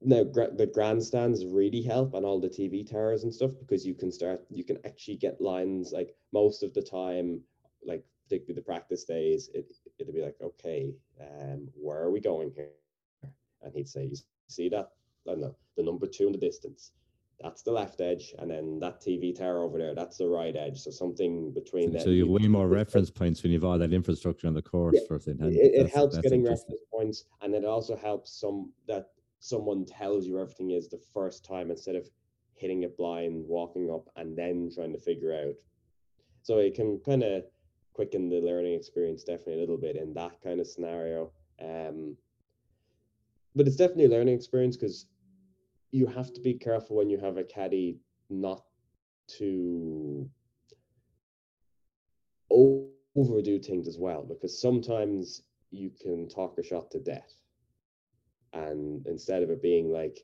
now 0.00 0.24
gra- 0.24 0.54
the 0.54 0.66
grandstands 0.66 1.44
really 1.44 1.82
help 1.82 2.14
and 2.14 2.24
all 2.24 2.40
the 2.40 2.48
tv 2.48 2.88
towers 2.88 3.24
and 3.24 3.34
stuff 3.34 3.50
because 3.58 3.86
you 3.86 3.94
can 3.94 4.10
start 4.10 4.40
you 4.48 4.64
can 4.64 4.78
actually 4.86 5.16
get 5.16 5.40
lines 5.40 5.92
like 5.92 6.14
most 6.32 6.62
of 6.62 6.72
the 6.72 6.80
time 6.80 7.40
like 7.86 8.02
particularly 8.24 8.54
the 8.54 8.64
practice 8.64 9.04
days 9.04 9.50
it 9.52 9.66
it'll 9.98 10.12
be 10.14 10.22
like 10.22 10.36
okay 10.42 10.94
um 11.20 11.68
where 11.74 12.00
are 12.00 12.10
we 12.10 12.20
going 12.20 12.50
here 12.50 12.70
and 13.62 13.72
he'd 13.74 13.88
say 13.88 14.04
you 14.04 14.16
see 14.48 14.68
that 14.68 14.90
I 15.26 15.32
don't 15.32 15.40
know, 15.40 15.56
the 15.76 15.82
number 15.82 16.06
two 16.06 16.26
in 16.26 16.32
the 16.32 16.38
distance. 16.38 16.92
That's 17.40 17.62
the 17.62 17.70
left 17.70 18.00
edge, 18.00 18.34
and 18.38 18.50
then 18.50 18.80
that 18.80 19.00
TV 19.00 19.36
tower 19.36 19.62
over 19.62 19.78
there, 19.78 19.94
that's 19.94 20.16
the 20.16 20.26
right 20.26 20.56
edge. 20.56 20.80
So 20.80 20.90
something 20.90 21.52
between 21.52 21.92
so, 21.92 21.98
that. 21.98 22.02
so 22.04 22.10
you 22.10 22.26
way 22.28 22.48
more 22.48 22.66
reference 22.66 23.10
points 23.10 23.42
when 23.42 23.52
you've 23.52 23.64
all 23.64 23.78
that 23.78 23.92
infrastructure 23.92 24.48
on 24.48 24.54
the 24.54 24.62
course 24.62 24.96
Yeah, 25.00 25.06
for 25.06 25.20
St. 25.20 25.40
It, 25.42 25.54
it 25.54 25.72
That's- 25.76 25.94
helps 25.94 26.14
that's 26.16 26.24
getting 26.24 26.42
reference 26.42 26.80
points, 26.92 27.24
and 27.42 27.54
it 27.54 27.64
also 27.64 27.94
helps 27.96 28.32
some 28.40 28.72
that 28.88 29.10
someone 29.38 29.84
tells 29.84 30.26
you 30.26 30.40
everything 30.40 30.72
is 30.72 30.88
the 30.88 30.98
first 31.14 31.44
time 31.44 31.70
instead 31.70 31.94
of 31.94 32.08
hitting 32.54 32.82
it 32.82 32.96
blind, 32.96 33.44
walking 33.46 33.88
up, 33.88 34.08
and 34.16 34.36
then 34.36 34.68
trying 34.74 34.92
to 34.92 34.98
figure 34.98 35.32
out. 35.32 35.54
So 36.42 36.58
it 36.58 36.74
can 36.74 36.98
kind 37.06 37.22
of 37.22 37.44
quicken 37.92 38.28
the 38.28 38.40
learning 38.40 38.74
experience 38.74 39.22
definitely 39.22 39.54
a 39.54 39.60
little 39.60 39.76
bit 39.76 39.94
in 39.94 40.12
that 40.14 40.40
kind 40.42 40.58
of 40.60 40.66
scenario. 40.66 41.30
Um, 41.62 42.16
but 43.54 43.66
it's 43.66 43.76
definitely 43.76 44.04
a 44.06 44.08
learning 44.10 44.34
experience 44.34 44.76
because 44.76 45.06
you 45.92 46.06
have 46.06 46.32
to 46.34 46.40
be 46.40 46.54
careful 46.54 46.96
when 46.96 47.10
you 47.10 47.18
have 47.18 47.36
a 47.36 47.44
caddy 47.44 47.98
not 48.30 48.62
to 49.38 50.28
overdo 52.50 53.58
things 53.58 53.88
as 53.88 53.98
well 53.98 54.22
because 54.28 54.60
sometimes 54.60 55.42
you 55.70 55.90
can 56.00 56.28
talk 56.28 56.58
a 56.58 56.62
shot 56.62 56.90
to 56.90 56.98
death. 57.00 57.42
And 58.52 59.06
instead 59.06 59.42
of 59.42 59.50
it 59.50 59.62
being 59.62 59.90
like 59.90 60.18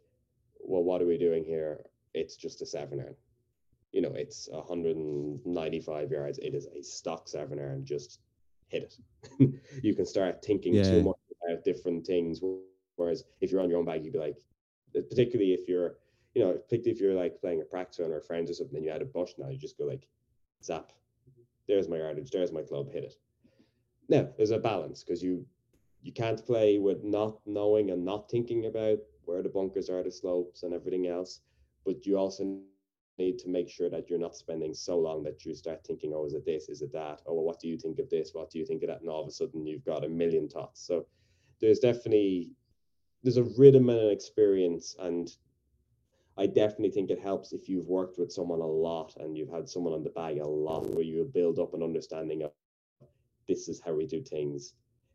well 0.61 0.83
what 0.83 1.02
are 1.02 1.07
we 1.07 1.19
doing 1.19 1.45
here? 1.45 1.81
It's 2.14 2.37
just 2.37 2.62
a 2.62 2.66
seven 2.66 3.00
iron. 3.00 3.16
You 3.93 4.02
know 4.02 4.12
it's 4.14 4.49
195 4.50 6.11
yards 6.11 6.38
it 6.38 6.54
is 6.54 6.66
a 6.66 6.83
stock 6.83 7.28
seven 7.28 7.59
iron 7.59 7.85
just 7.85 8.21
hit 8.69 8.83
it. 8.85 8.95
You 9.83 9.95
can 9.95 10.07
start 10.07 10.45
thinking 10.45 10.81
Yeah. 10.81 10.83
too 10.83 11.02
much 11.02 11.16
about 11.45 11.64
different 11.64 12.07
things 12.07 12.40
whereas 12.97 13.25
if 13.41 13.51
you're 13.51 13.63
on 13.63 13.69
your 13.69 13.79
own 13.79 13.85
bag 13.85 14.05
you'd 14.05 14.13
be 14.13 14.19
like 14.19 14.39
uh, 14.97 15.01
particularly 15.09 15.53
if 15.53 15.69
you're 15.69 15.97
you 16.35 16.43
know, 16.45 16.53
particularly 16.53 16.91
if 16.91 17.01
you're 17.01 17.15
like 17.15 17.41
playing 17.41 17.61
a 17.61 17.65
practice 17.65 18.01
run 18.01 18.11
or 18.11 18.21
friends 18.21 18.51
or 18.51 18.55
something, 18.55 18.77
and 18.77 18.85
you 18.85 18.91
had 18.91 19.03
a 19.03 19.07
bush 19.07 19.33
now, 19.39 19.49
you 19.49 19.57
just 19.57 19.79
go 19.79 19.85
like, 19.85 20.07
zap. 20.63 20.93
There's 21.69 21.89
my 21.89 21.99
yardage. 21.99 22.31
There's 22.31 22.53
my 22.53 22.63
club. 22.63 22.91
Hit 22.91 23.05
it. 23.05 23.15
Now 24.09 24.29
there's 24.37 24.51
a 24.51 24.59
balance 24.59 25.03
because 25.03 25.23
you 25.23 25.47
you 26.03 26.13
can't 26.13 26.45
play 26.45 26.79
with 26.79 27.03
not 27.03 27.39
knowing 27.47 27.91
and 27.91 28.05
not 28.05 28.31
thinking 28.31 28.67
about 28.67 28.99
where 29.25 29.43
the 29.43 29.49
bunkers 29.49 29.89
are, 29.89 30.03
the 30.03 30.11
slopes, 30.11 30.63
and 30.63 30.75
everything 30.75 31.07
else. 31.07 31.41
But 31.87 32.05
you 32.05 32.19
also 32.19 32.59
need 33.19 33.39
to 33.39 33.49
make 33.49 33.71
sure 33.71 33.89
that 33.89 34.11
you're 34.11 34.19
not 34.19 34.37
spending 34.37 34.75
so 34.75 34.99
long 34.99 35.23
that 35.23 35.47
you 35.47 35.55
start 35.55 35.87
thinking, 35.87 36.13
oh, 36.15 36.27
is 36.27 36.35
it 36.35 36.45
this? 36.45 36.69
Is 36.69 36.83
it 36.83 36.93
that? 36.93 37.23
Oh, 37.27 37.35
well, 37.35 37.45
what 37.45 37.61
do 37.61 37.69
you 37.69 37.79
think 37.79 37.99
of 37.99 38.11
this? 38.11 38.31
What 38.35 38.51
do 38.51 38.59
you 38.59 38.67
think 38.67 38.83
of 38.83 38.89
that? 38.89 39.01
And 39.01 39.09
all 39.09 39.23
of 39.23 39.29
a 39.29 39.31
sudden 39.31 39.67
you've 39.67 39.85
got 39.85 40.05
a 40.05 40.09
million 40.09 40.49
thoughts. 40.49 40.87
So 40.87 41.07
there's 41.63 41.79
definitely 41.79 42.51
there's 43.25 43.38
a 43.38 43.43
rhythm 43.59 43.88
and 43.88 43.99
an 43.99 44.11
experience 44.11 44.95
and 45.00 45.35
I 46.37 46.47
definitely 46.47 46.90
think 46.90 47.11
it 47.11 47.21
helps 47.21 47.52
if 47.52 47.69
you've 47.69 47.88
worked 47.88 48.19
with 48.19 48.33
someone 48.33 48.61
a 48.61 48.66
lot 48.66 49.14
and 49.19 49.37
you've 49.37 49.50
had 49.50 49.69
someone 49.69 49.95
on 49.95 50.02
the 50.02 50.11
bag 50.11 50.38
a 50.38 50.47
lot 50.47 50.88
where 50.90 51.04
you 51.04 51.28
build 51.33 51.59
up 51.59 51.75
an 51.75 51.83
understanding 51.83 52.43
of 52.43 52.52
this 53.49 53.69
is 53.69 53.81
how 53.81 53.95
we 53.95 54.07
do 54.07 54.23
things. 54.23 54.75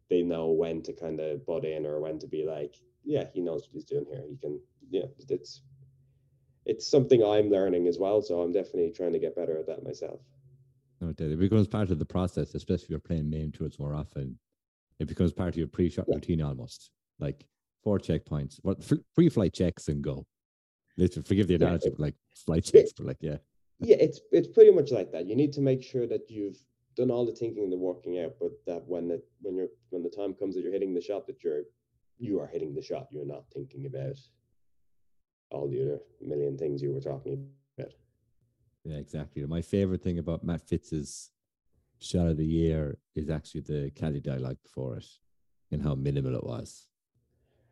They 0.10 0.22
know 0.22 0.48
when 0.48 0.82
to 0.84 0.94
kind 0.94 1.20
of 1.20 1.46
butt 1.46 1.66
in 1.66 1.86
or 1.86 2.00
when 2.00 2.20
to 2.20 2.28
be 2.28 2.46
like, 2.46 2.76
yeah, 3.04 3.26
he 3.34 3.42
knows 3.42 3.64
what 3.64 3.74
he's 3.74 3.86
doing 3.86 4.06
here. 4.10 4.24
He 4.30 4.38
can, 4.38 4.60
yeah, 4.90 5.06
it's 5.30 5.62
it's 6.66 6.88
something 6.88 7.24
I'm 7.24 7.50
learning 7.50 7.88
as 7.88 7.98
well. 7.98 8.22
So 8.22 8.42
I'm 8.42 8.52
definitely 8.52 8.92
trying 8.92 9.14
to 9.14 9.20
get 9.20 9.36
better 9.36 9.58
at 9.58 9.68
that 9.68 9.84
myself. 9.84 10.22
No, 11.02 11.10
it 11.10 11.40
becomes 11.40 11.68
part 11.68 11.92
of 11.92 12.00
the 12.00 12.06
process, 12.06 12.56
especially 12.56 12.86
if 12.86 12.90
you're 12.90 13.00
playing 13.00 13.30
main 13.30 13.52
tours 13.52 13.80
more 13.80 13.96
often. 13.96 14.38
It 15.00 15.08
becomes 15.08 15.32
part 15.32 15.50
of 15.50 15.58
your 15.58 15.68
pre-shot 15.68 16.06
yeah. 16.08 16.16
routine 16.16 16.42
almost. 16.42 16.92
Like 17.20 17.46
four 17.84 18.00
checkpoints, 18.00 18.60
what 18.62 18.84
free 19.16 19.30
flight 19.30 19.54
checks 19.54 19.88
and 19.88 20.04
go. 20.04 20.26
Literally, 20.98 21.26
forgive 21.26 21.48
the 21.48 21.56
analogy, 21.56 21.86
yeah, 21.86 21.92
but 21.92 22.00
like 22.00 22.16
flight 22.36 22.66
checks, 22.66 22.92
but 22.96 23.06
like 23.06 23.18
yeah. 23.22 23.38
Yeah, 23.80 23.96
it's 24.00 24.20
it's 24.32 24.48
pretty 24.48 24.72
much 24.72 24.92
like 24.92 25.12
that. 25.14 25.28
You 25.28 25.36
need 25.36 25.54
to 25.54 25.62
make 25.62 25.82
sure 25.82 26.06
that 26.08 26.30
you've 26.30 26.58
done 26.96 27.10
all 27.10 27.26
the 27.26 27.32
thinking 27.32 27.64
and 27.64 27.72
the 27.72 27.78
working 27.78 28.20
out, 28.20 28.34
but 28.40 28.52
that 28.68 28.84
when 28.86 29.10
it 29.12 29.26
when 29.42 29.56
you're 29.56 29.70
when 29.90 30.04
the 30.04 30.10
time 30.10 30.34
comes 30.34 30.56
that 30.56 30.62
you're 30.62 30.74
hitting 30.74 30.94
the 30.94 31.02
shot, 31.02 31.26
that 31.28 31.44
you're 31.44 31.64
you 32.18 32.40
are 32.42 32.48
hitting 32.48 32.76
the 32.76 32.82
shot. 32.82 33.08
You're 33.12 33.26
not 33.26 33.46
thinking 33.54 33.86
about 33.86 34.18
all 35.52 35.70
the 35.70 35.82
other 35.82 36.00
million 36.22 36.58
things 36.58 36.82
you 36.82 36.94
were 36.94 37.00
talking 37.00 37.48
about. 37.78 37.94
Yeah, 38.84 38.98
exactly. 38.98 39.46
My 39.46 39.62
favorite 39.62 40.04
thing 40.04 40.20
about 40.20 40.44
Matt 40.44 40.62
Fitz's 40.68 41.32
shot 42.00 42.28
of 42.28 42.38
the 42.38 42.46
year 42.46 42.98
is 43.16 43.30
actually 43.30 43.62
the 43.62 43.92
caddy 43.96 44.20
dialogue 44.20 44.58
before 44.64 44.98
it 44.98 45.08
and 45.72 45.82
how 45.82 45.96
minimal 45.96 46.36
it 46.36 46.44
was 46.44 46.89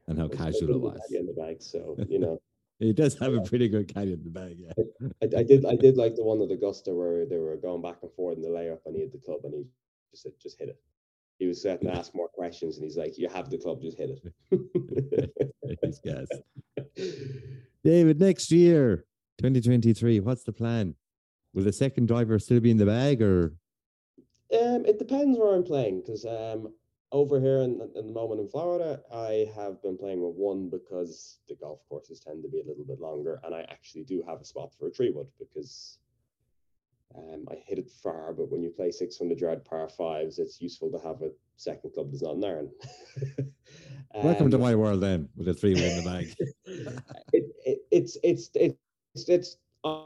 and 0.08 0.18
how 0.18 0.28
casual 0.28 0.70
it 0.70 0.80
was. 0.80 1.00
In 1.12 1.26
the 1.26 1.34
bag, 1.34 1.62
so 1.62 1.96
you 2.10 2.20
know. 2.20 2.42
He 2.80 2.94
does 2.94 3.18
have 3.18 3.34
a 3.34 3.42
pretty 3.42 3.68
good 3.70 3.92
caddy 3.92 4.14
in 4.14 4.24
the 4.24 4.30
bag, 4.30 4.58
yeah. 4.60 4.72
I, 5.24 5.40
I, 5.40 5.44
did 5.44 5.66
I 5.66 5.76
did 5.76 5.98
like 5.98 6.16
the 6.16 6.24
one 6.24 6.44
at 6.44 6.52
Augusta 6.52 6.94
where 6.94 7.26
they 7.26 7.40
were 7.40 7.58
going 7.58 7.82
back 7.82 7.98
and 8.04 8.12
forth 8.14 8.38
in 8.38 8.44
the 8.44 8.50
layup 8.50 8.82
and 8.86 8.96
he 8.96 9.02
had 9.02 9.12
the 9.12 9.18
club 9.18 9.40
and 9.46 9.54
he 9.56 9.66
just 10.12 10.22
said, 10.22 10.34
just 10.40 10.60
hit 10.60 10.70
it. 10.70 10.80
He 11.40 11.48
was 11.48 11.60
starting 11.60 11.88
to 11.88 11.96
ask 11.96 12.14
more 12.14 12.28
questions 12.28 12.78
and 12.78 12.84
he's 12.84 12.98
like, 12.98 13.18
You 13.18 13.30
have 13.30 13.50
the 13.50 13.58
club, 13.58 13.82
just 13.82 13.98
hit 13.98 14.12
it. 14.52 15.32
he's. 15.84 16.02
David, 17.84 18.20
next 18.20 18.52
year, 18.52 19.06
2023, 19.40 20.20
what's 20.20 20.44
the 20.44 20.54
plan? 20.54 20.96
Will 21.54 21.64
the 21.64 21.74
second 21.74 22.08
driver 22.08 22.38
still 22.40 22.60
be 22.60 22.72
in 22.72 22.78
the 22.78 22.86
bag 22.86 23.22
or? 23.22 23.56
Um, 24.54 24.86
it 24.86 25.00
depends 25.00 25.38
where 25.38 25.56
I'm 25.56 25.64
playing 25.64 26.02
because 26.02 26.26
um, 26.26 26.74
over 27.12 27.40
here 27.40 27.62
in, 27.62 27.80
in 27.96 28.08
the 28.08 28.14
moment 28.14 28.42
in 28.42 28.50
Florida, 28.50 29.00
I 29.14 29.50
have 29.56 29.82
been 29.82 29.98
playing 29.98 30.22
with 30.22 30.36
one 30.36 30.70
because 30.70 31.40
the 31.48 31.56
golf 31.56 31.80
courses 31.88 32.20
tend 32.20 32.44
to 32.44 32.50
be 32.50 32.60
a 32.60 32.66
little 32.66 32.84
bit 32.84 33.00
longer, 33.00 33.40
and 33.44 33.56
I 33.56 33.62
actually 33.70 34.04
do 34.04 34.24
have 34.28 34.42
a 34.42 34.46
spot 34.46 34.74
for 34.78 34.88
a 34.88 34.92
tree 34.92 35.12
wood 35.12 35.28
because 35.40 36.00
um, 37.16 37.46
I 37.50 37.56
hit 37.66 37.80
it 37.80 37.90
far. 37.90 38.34
But 38.34 38.52
when 38.52 38.62
you 38.62 38.70
play 38.70 38.92
600 38.92 39.40
yard 39.40 39.64
par 39.64 39.90
fives, 39.90 40.40
it's 40.40 40.62
useful 40.62 40.92
to 40.92 41.00
have 41.00 41.22
a 41.22 41.32
second 41.56 41.94
club 41.94 42.12
that's 42.12 42.24
not 42.24 42.36
an 42.36 42.44
iron. 42.44 42.72
Welcome 44.24 44.50
to 44.52 44.58
um, 44.58 44.62
my 44.62 44.76
world 44.76 45.02
then, 45.02 45.30
with 45.36 45.48
a 45.48 45.54
three 45.54 45.76
wood 45.76 45.84
in 45.84 46.04
the 46.04 46.10
bag. 46.10 46.36
it, 47.34 47.46
it, 47.66 47.80
it's, 47.92 48.18
it's 48.24 48.50
it's 48.56 48.76
it's 49.16 49.30
it's 49.30 49.58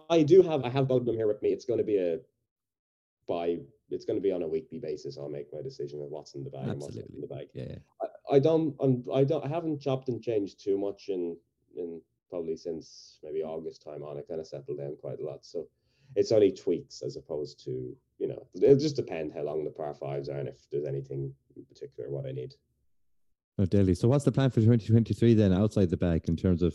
I 0.10 0.22
do 0.24 0.42
have 0.42 0.64
I 0.64 0.70
have 0.70 0.88
both 0.88 1.02
of 1.02 1.06
them 1.06 1.16
here 1.16 1.28
with 1.28 1.42
me. 1.42 1.50
It's 1.50 1.66
going 1.66 1.80
to 1.80 1.84
be 1.84 1.98
a 1.98 2.20
by 3.28 3.58
it's 3.92 4.06
going 4.06 4.18
to 4.18 4.24
be 4.24 4.32
on 4.32 4.44
a 4.44 4.48
weekly 4.48 4.80
basis. 4.80 5.18
I'll 5.18 5.30
make 5.30 5.48
my 5.54 5.62
decision 5.62 6.02
of 6.02 6.10
what's 6.10 6.36
in 6.36 6.44
the 6.44 6.50
bag 6.50 6.70
Absolutely. 6.70 7.02
and 7.02 7.10
what's 7.10 7.16
in 7.16 7.22
the 7.22 7.28
bag. 7.28 7.48
Yeah, 7.54 7.76
I, 8.02 8.36
I 8.36 8.40
don't 8.40 8.76
I'm, 8.80 9.04
I 9.14 9.24
don't 9.24 9.46
I 9.46 9.48
haven't 9.48 9.82
chopped 9.82 10.10
and 10.10 10.22
changed 10.22 10.64
too 10.64 10.78
much 10.78 11.10
in 11.10 11.38
in 11.76 12.02
probably 12.30 12.56
since 12.56 13.20
maybe 13.24 13.44
August 13.44 13.84
time 13.84 14.04
on. 14.04 14.18
I 14.18 14.22
kind 14.22 14.40
of 14.40 14.48
settled 14.48 14.78
down 14.78 14.96
quite 15.02 15.20
a 15.20 15.26
lot. 15.26 15.46
So 15.46 15.68
it's 16.16 16.32
only 16.32 16.52
tweaks 16.52 17.02
as 17.02 17.16
opposed 17.16 17.64
to 17.66 17.96
you 18.18 18.28
know 18.28 18.48
it'll 18.56 18.78
just 18.78 18.96
depend 18.96 19.34
how 19.34 19.42
long 19.42 19.64
the 19.64 19.72
par 19.72 19.94
fives 19.94 20.30
are 20.30 20.38
and 20.38 20.50
if 20.50 20.66
there's 20.72 20.86
anything 20.86 21.34
in 21.56 21.66
particular 21.66 22.10
what 22.10 22.26
I 22.26 22.32
need. 22.32 22.54
Oh, 23.60 23.66
deadly. 23.66 23.94
So 23.94 24.08
what's 24.08 24.26
the 24.26 24.32
plan 24.32 24.50
for 24.50 24.62
2023 24.62 25.34
then 25.34 25.54
outside 25.54 25.90
the 25.90 25.98
bag 25.98 26.28
in 26.28 26.36
terms 26.36 26.62
of 26.62 26.74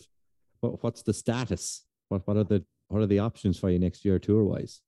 what, 0.60 0.82
what's 0.82 1.02
the 1.02 1.14
status? 1.14 1.84
What 2.08 2.26
what 2.26 2.36
are 2.36 2.44
the 2.44 2.64
what 2.88 3.02
are 3.02 3.06
the 3.06 3.18
options 3.18 3.58
for 3.58 3.70
you 3.70 3.78
next 3.78 4.04
year 4.04 4.18
tour 4.18 4.44
wise? 4.44 4.82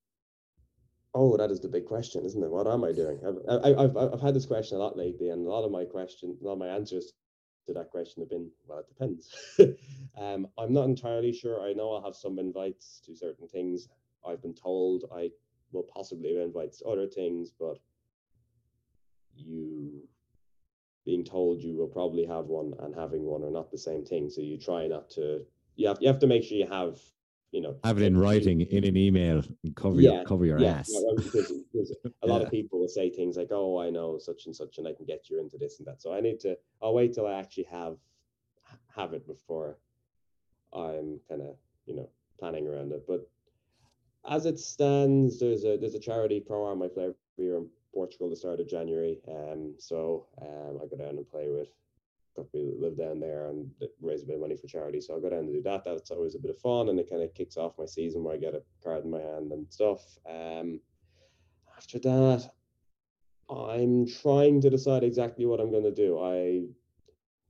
Oh, 1.14 1.36
that 1.36 1.50
is 1.50 1.60
the 1.60 1.68
big 1.68 1.86
question, 1.86 2.24
isn't 2.24 2.42
it? 2.42 2.50
What 2.50 2.66
am 2.66 2.84
I 2.84 2.92
doing? 2.92 3.18
I've, 3.26 3.76
I've, 3.78 3.96
I've 3.96 4.20
had 4.20 4.34
this 4.34 4.46
question 4.46 4.76
a 4.76 4.80
lot 4.80 4.96
lately, 4.96 5.30
and 5.30 5.46
a 5.46 5.50
lot 5.50 5.64
of 5.64 5.72
my 5.72 5.84
question, 5.84 6.36
a 6.40 6.44
lot 6.44 6.52
of 6.52 6.58
my 6.58 6.68
answers 6.68 7.12
to 7.66 7.72
that 7.74 7.90
question 7.90 8.22
have 8.22 8.30
been, 8.30 8.50
well, 8.66 8.78
it 8.78 8.88
depends. 8.88 9.34
um, 10.18 10.46
I'm 10.58 10.72
not 10.72 10.84
entirely 10.84 11.32
sure. 11.32 11.60
I 11.60 11.72
know 11.72 11.92
I'll 11.92 12.04
have 12.04 12.14
some 12.14 12.38
invites 12.38 13.00
to 13.06 13.16
certain 13.16 13.48
things. 13.48 13.88
I've 14.26 14.42
been 14.42 14.54
told 14.54 15.04
I 15.14 15.30
will 15.72 15.84
possibly 15.84 16.34
have 16.34 16.44
invites 16.44 16.78
to 16.78 16.86
other 16.86 17.06
things, 17.06 17.52
but 17.58 17.78
you 19.34 20.08
being 21.04 21.24
told 21.24 21.62
you 21.62 21.76
will 21.76 21.88
probably 21.88 22.26
have 22.26 22.46
one 22.46 22.74
and 22.80 22.94
having 22.94 23.24
one 23.24 23.42
are 23.42 23.50
not 23.50 23.70
the 23.70 23.78
same 23.78 24.04
thing. 24.04 24.28
So 24.28 24.40
you 24.40 24.58
try 24.58 24.86
not 24.86 25.08
to. 25.10 25.44
You 25.76 25.88
have 25.88 25.98
you 26.00 26.08
have 26.08 26.18
to 26.18 26.26
make 26.26 26.42
sure 26.44 26.58
you 26.58 26.66
have 26.66 26.98
you 27.50 27.60
know 27.60 27.76
have 27.84 27.98
it 27.98 28.04
in 28.04 28.16
writing 28.16 28.60
in 28.60 28.84
an 28.84 28.96
email 28.96 29.42
and 29.64 29.76
cover 29.76 30.00
yeah, 30.00 30.12
your 30.12 30.24
cover 30.24 30.44
your 30.44 30.60
yeah, 30.60 30.78
ass. 30.78 30.92
because, 31.16 31.52
because 31.72 31.96
a 32.22 32.26
lot 32.26 32.40
yeah. 32.40 32.46
of 32.46 32.50
people 32.50 32.78
will 32.78 32.88
say 32.88 33.10
things 33.10 33.36
like, 33.36 33.48
"Oh, 33.50 33.78
I 33.80 33.90
know 33.90 34.18
such 34.18 34.46
and 34.46 34.54
such, 34.54 34.78
and 34.78 34.86
I 34.86 34.92
can 34.92 35.06
get 35.06 35.30
you 35.30 35.40
into 35.40 35.56
this 35.56 35.78
and 35.78 35.86
that." 35.86 36.02
So 36.02 36.12
I 36.12 36.20
need 36.20 36.40
to. 36.40 36.56
I'll 36.82 36.94
wait 36.94 37.14
till 37.14 37.26
I 37.26 37.38
actually 37.38 37.66
have 37.70 37.96
have 38.94 39.12
it 39.14 39.26
before 39.26 39.78
I'm 40.72 41.20
kind 41.28 41.42
of 41.42 41.56
you 41.86 41.96
know 41.96 42.08
planning 42.38 42.66
around 42.66 42.92
it. 42.92 43.04
But 43.06 43.28
as 44.28 44.46
it 44.46 44.58
stands, 44.58 45.40
there's 45.40 45.64
a 45.64 45.76
there's 45.76 45.94
a 45.94 46.00
charity 46.00 46.40
pro 46.40 46.70
am 46.70 46.82
I 46.82 46.88
play 46.88 47.10
here 47.36 47.56
in 47.56 47.66
Portugal 47.94 48.28
the 48.28 48.36
start 48.36 48.60
of 48.60 48.68
January. 48.68 49.18
Um, 49.28 49.74
so 49.78 50.26
um, 50.42 50.80
I 50.82 50.86
go 50.86 50.96
down 50.96 51.16
and 51.16 51.28
play 51.28 51.48
with 51.48 51.68
couple 52.38 52.74
live 52.80 52.96
down 52.96 53.20
there 53.20 53.48
and 53.48 53.70
raise 54.00 54.22
a 54.22 54.26
bit 54.26 54.36
of 54.36 54.40
money 54.40 54.56
for 54.56 54.66
charity. 54.66 55.00
So 55.00 55.14
I'll 55.14 55.20
go 55.20 55.30
down 55.30 55.46
to 55.46 55.52
do 55.52 55.62
that. 55.62 55.84
That's 55.84 56.10
always 56.10 56.34
a 56.34 56.38
bit 56.38 56.50
of 56.50 56.58
fun, 56.58 56.88
and 56.88 56.98
it 56.98 57.10
kind 57.10 57.22
of 57.22 57.34
kicks 57.34 57.56
off 57.56 57.78
my 57.78 57.86
season 57.86 58.22
where 58.22 58.34
I 58.34 58.38
get 58.38 58.54
a 58.54 58.62
card 58.82 59.04
in 59.04 59.10
my 59.10 59.20
hand 59.20 59.52
and 59.52 59.66
stuff. 59.70 60.00
Um, 60.28 60.80
after 61.76 61.98
that, 62.00 62.50
I'm 63.50 64.06
trying 64.06 64.60
to 64.60 64.70
decide 64.70 65.04
exactly 65.04 65.46
what 65.46 65.60
I'm 65.60 65.70
going 65.70 65.84
to 65.84 65.94
do. 65.94 66.18
I 66.18 66.62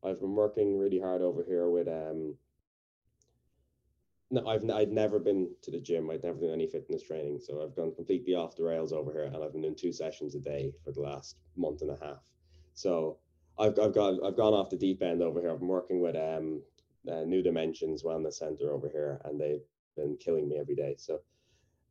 I've 0.06 0.20
been 0.20 0.34
working 0.34 0.78
really 0.78 1.00
hard 1.00 1.22
over 1.22 1.44
here 1.44 1.68
with 1.68 1.88
um. 1.88 2.36
No, 4.30 4.46
I've 4.46 4.68
I'd 4.70 4.92
never 4.92 5.18
been 5.18 5.50
to 5.62 5.70
the 5.70 5.80
gym. 5.80 6.10
I'd 6.10 6.22
never 6.22 6.38
done 6.38 6.52
any 6.52 6.66
fitness 6.66 7.02
training, 7.02 7.40
so 7.40 7.62
I've 7.62 7.74
gone 7.74 7.94
completely 7.94 8.34
off 8.34 8.56
the 8.56 8.64
rails 8.64 8.92
over 8.92 9.10
here, 9.10 9.24
and 9.24 9.36
I've 9.36 9.52
been 9.52 9.62
doing 9.62 9.74
two 9.74 9.92
sessions 9.92 10.34
a 10.34 10.40
day 10.40 10.72
for 10.84 10.92
the 10.92 11.00
last 11.00 11.36
month 11.56 11.82
and 11.82 11.90
a 11.90 11.98
half. 12.04 12.22
So 12.74 13.18
I've 13.58 13.78
I've 13.78 13.94
got 13.94 14.14
I've 14.24 14.36
gone 14.36 14.54
off 14.54 14.70
the 14.70 14.76
deep 14.76 15.02
end 15.02 15.22
over 15.22 15.40
here. 15.40 15.50
I'm 15.50 15.66
working 15.66 16.00
with 16.00 16.16
um 16.16 16.62
uh, 17.10 17.22
New 17.24 17.42
Dimensions 17.42 18.02
Wellness 18.02 18.34
Center 18.34 18.72
over 18.72 18.88
here, 18.88 19.20
and 19.24 19.40
they've 19.40 19.64
been 19.96 20.16
killing 20.18 20.48
me 20.48 20.58
every 20.58 20.74
day. 20.74 20.94
So 20.98 21.20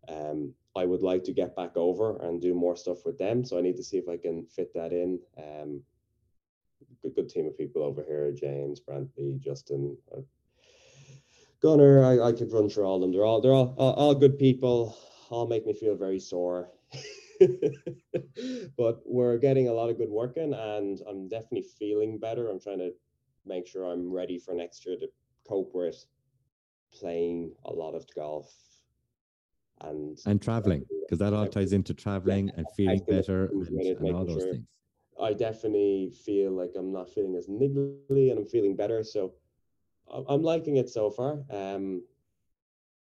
um, 0.08 0.54
I 0.76 0.86
would 0.86 1.02
like 1.02 1.24
to 1.26 1.34
get 1.34 1.56
back 1.56 1.76
over 1.76 2.18
and 2.18 2.42
do 2.42 2.54
more 2.54 2.76
stuff 2.76 3.06
with 3.06 3.18
them. 3.18 3.44
So 3.44 3.58
I 3.58 3.62
need 3.62 3.78
to 3.78 3.84
see 3.84 3.98
if 3.98 4.08
I 4.08 4.18
can 4.18 4.46
fit 4.46 4.74
that 4.74 4.92
in. 4.92 5.20
Um, 5.38 5.82
good, 7.02 7.16
good 7.16 7.30
team 7.30 7.48
of 7.48 7.58
people 7.58 7.84
over 7.84 8.04
here: 8.08 8.32
James, 8.32 8.80
Brantley, 8.80 9.40
Justin, 9.40 9.98
uh, 10.16 10.22
Gunner. 11.62 12.04
I, 12.06 12.30
I 12.30 12.32
could 12.32 12.52
run 12.52 12.70
through 12.70 12.86
all 12.86 12.96
of 12.96 13.02
them. 13.02 13.12
They're 13.12 13.26
all 13.26 13.42
they're 13.42 13.54
all, 13.54 13.76
all, 13.78 13.94
all 13.94 14.16
good 14.16 14.38
people. 14.38 14.98
All 15.30 15.48
make 15.48 15.66
me 15.66 15.74
feel 15.74 15.96
very 15.96 16.20
sore. 16.20 16.70
but 18.78 19.02
we're 19.06 19.38
getting 19.38 19.68
a 19.68 19.74
lot 19.74 19.90
of 19.90 19.98
good 19.98 20.10
work 20.10 20.38
in, 20.38 20.54
and 20.54 21.00
I'm 21.08 21.28
definitely 21.28 21.68
feeling 21.78 22.18
better. 22.18 22.50
I'm 22.50 22.60
trying 22.60 22.80
to 22.80 22.92
make 23.46 23.68
sure 23.68 23.86
I'm 23.86 24.12
ready 24.12 24.38
for 24.40 24.54
next 24.54 24.86
year 24.86 24.98
to 24.98 25.08
cope 25.48 25.72
with 25.74 26.06
playing 26.94 27.54
a 27.66 27.72
lot 27.72 27.94
of 27.94 28.06
golf 28.16 28.52
and 29.82 30.18
and 30.26 30.42
traveling 30.42 30.84
because 31.02 31.20
that 31.20 31.34
all 31.34 31.48
ties 31.48 31.74
into 31.74 31.94
traveling 31.94 32.48
yeah, 32.48 32.54
and 32.58 32.68
feeling 32.76 33.02
better 33.08 33.46
and, 33.46 33.80
and 33.80 34.16
all 34.16 34.26
those 34.26 34.44
sure 34.44 34.54
things. 34.54 34.66
I 35.22 35.34
definitely 35.34 36.12
feel 36.26 36.52
like 36.52 36.72
I'm 36.78 36.92
not 36.92 37.10
feeling 37.10 37.36
as 37.36 37.48
niggly 37.48 38.30
and 38.30 38.40
I'm 38.40 38.48
feeling 38.48 38.76
better. 38.76 39.04
So 39.04 39.34
I'm 40.28 40.42
liking 40.42 40.78
it 40.78 40.90
so 40.90 41.10
far. 41.10 41.44
Um, 41.50 42.04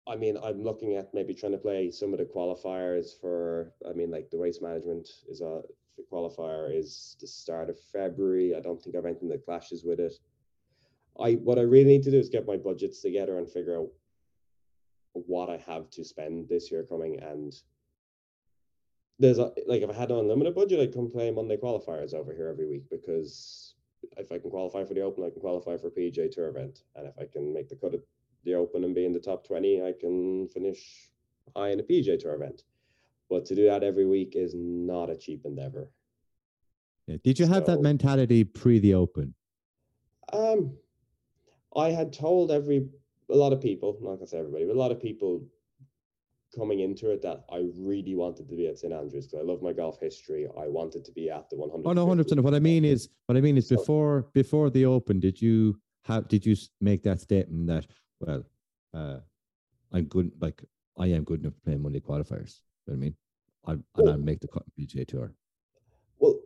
I 0.06 0.16
mean, 0.16 0.36
I'm 0.42 0.62
looking 0.62 0.96
at 0.96 1.14
maybe 1.14 1.34
trying 1.34 1.52
to 1.52 1.58
play 1.58 1.90
some 1.90 2.12
of 2.12 2.18
the 2.18 2.24
qualifiers 2.24 3.18
for. 3.20 3.72
I 3.88 3.92
mean, 3.92 4.10
like 4.10 4.30
the 4.30 4.38
race 4.38 4.60
management 4.60 5.08
is 5.28 5.40
a 5.40 5.62
qualifier 6.12 6.76
is 6.76 7.16
the 7.20 7.26
start 7.26 7.70
of 7.70 7.78
February. 7.92 8.54
I 8.54 8.60
don't 8.60 8.82
think 8.82 8.96
I've 8.96 9.06
anything 9.06 9.28
that 9.30 9.44
clashes 9.44 9.84
with 9.84 10.00
it. 10.00 10.14
I 11.18 11.32
what 11.34 11.58
I 11.58 11.62
really 11.62 11.84
need 11.84 12.02
to 12.04 12.10
do 12.10 12.18
is 12.18 12.28
get 12.28 12.46
my 12.46 12.56
budgets 12.56 13.00
together 13.00 13.38
and 13.38 13.48
figure 13.48 13.78
out 13.78 13.88
what 15.12 15.48
I 15.48 15.56
have 15.58 15.88
to 15.90 16.04
spend 16.04 16.48
this 16.48 16.70
year 16.70 16.82
coming. 16.82 17.20
And 17.20 17.54
there's 19.18 19.38
a, 19.38 19.52
like 19.66 19.82
if 19.82 19.90
I 19.90 19.94
had 19.94 20.10
an 20.10 20.18
unlimited 20.18 20.54
budget, 20.54 20.80
I'd 20.80 20.94
come 20.94 21.10
play 21.10 21.30
Monday 21.30 21.56
qualifiers 21.56 22.14
over 22.14 22.34
here 22.34 22.48
every 22.48 22.68
week 22.68 22.90
because 22.90 23.74
if 24.18 24.30
I 24.32 24.38
can 24.38 24.50
qualify 24.50 24.84
for 24.84 24.94
the 24.94 25.00
Open, 25.00 25.24
I 25.24 25.30
can 25.30 25.40
qualify 25.40 25.76
for 25.76 25.90
PJ 25.90 26.32
Tour 26.32 26.48
event, 26.48 26.82
and 26.96 27.06
if 27.06 27.14
I 27.18 27.24
can 27.24 27.54
make 27.54 27.68
the 27.68 27.76
cut 27.76 27.94
at 27.94 28.00
the 28.44 28.54
Open 28.54 28.84
and 28.84 28.94
be 28.94 29.04
in 29.04 29.12
the 29.12 29.20
top 29.20 29.46
twenty, 29.46 29.82
I 29.82 29.92
can 29.98 30.48
finish 30.48 31.10
high 31.56 31.70
in 31.70 31.80
a 31.80 31.82
PGA 31.82 32.18
Tour 32.18 32.34
event. 32.34 32.62
But 33.30 33.44
to 33.46 33.54
do 33.54 33.64
that 33.66 33.82
every 33.82 34.06
week 34.06 34.36
is 34.36 34.54
not 34.54 35.10
a 35.10 35.16
cheap 35.16 35.42
endeavor. 35.44 35.90
Yeah. 37.06 37.16
Did 37.22 37.38
you 37.38 37.46
have 37.46 37.66
that 37.66 37.80
mentality 37.80 38.44
pre 38.44 38.78
the 38.78 38.94
Open? 38.94 39.34
Um, 40.32 40.76
I 41.76 41.90
had 41.90 42.12
told 42.12 42.50
every 42.50 42.88
a 43.30 43.34
lot 43.36 43.52
of 43.52 43.60
people, 43.60 43.96
not 44.00 44.16
gonna 44.16 44.26
say 44.26 44.38
everybody, 44.38 44.64
but 44.66 44.76
a 44.76 44.78
lot 44.78 44.92
of 44.92 45.00
people 45.00 45.42
coming 46.54 46.80
into 46.80 47.10
it 47.10 47.20
that 47.22 47.44
I 47.50 47.68
really 47.76 48.14
wanted 48.14 48.48
to 48.48 48.54
be 48.54 48.68
at 48.68 48.78
St 48.78 48.92
Andrews 48.92 49.26
because 49.26 49.40
I 49.40 49.42
love 49.42 49.60
my 49.60 49.72
golf 49.72 49.98
history. 50.00 50.46
I 50.58 50.68
wanted 50.68 51.04
to 51.04 51.12
be 51.12 51.28
at 51.30 51.50
the 51.50 51.56
100. 51.56 51.86
Oh 51.86 51.92
no, 51.92 52.06
hundred 52.06 52.24
percent. 52.24 52.42
What 52.42 52.54
I 52.54 52.60
mean 52.60 52.84
is, 52.84 53.08
what 53.26 53.36
I 53.36 53.40
mean 53.40 53.56
is, 53.56 53.68
So- 53.68 53.76
before 53.76 54.26
before 54.32 54.70
the 54.70 54.84
Open, 54.86 55.20
did 55.20 55.40
you 55.40 55.78
have? 56.04 56.28
Did 56.28 56.46
you 56.46 56.56
make 56.80 57.02
that 57.02 57.20
statement 57.20 57.66
that 57.66 57.86
well, 58.20 58.44
uh, 58.92 59.18
I'm 59.92 60.04
good, 60.04 60.32
like 60.40 60.62
I 60.98 61.06
am 61.08 61.24
good 61.24 61.40
enough 61.40 61.54
to 61.54 61.60
play 61.60 61.76
Monday 61.76 62.00
qualifiers. 62.00 62.60
You 62.86 62.92
know 62.92 62.92
what 62.92 62.94
I 62.94 62.96
mean, 62.96 63.16
I 63.66 63.72
and 63.72 63.84
Well- 63.96 64.08
I'll 64.10 64.18
make 64.18 64.40
the 64.40 64.48
PGA 64.48 65.06
Tour. 65.06 65.34
Well, 66.18 66.40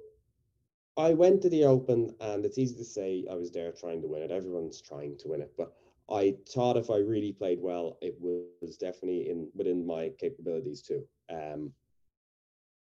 I 0.96 1.14
went 1.14 1.42
to 1.42 1.48
the 1.48 1.64
Open, 1.64 2.14
and 2.20 2.44
it's 2.44 2.59
easy 2.59 2.76
to 2.76 2.85
say 2.85 3.26
I 3.31 3.35
was 3.35 3.50
there 3.52 3.72
trying 3.72 4.02
to 4.02 4.09
win 4.09 4.22
it. 4.22 4.31
Everyone's 4.31 4.81
trying 4.81 5.16
to 5.18 5.28
win 5.28 5.42
it, 5.42 5.52
but 5.57 5.76
I 6.11 6.37
thought 6.48 6.76
if 6.76 6.90
I 6.90 6.96
really 6.98 7.33
played 7.33 7.61
well, 7.61 7.98
it 8.00 8.16
was 8.20 8.76
definitely 8.78 9.28
in 9.28 9.50
within 9.54 9.87
my 9.87 10.11
capabilities 10.18 10.83
too. 10.83 11.07
Um, 11.28 11.72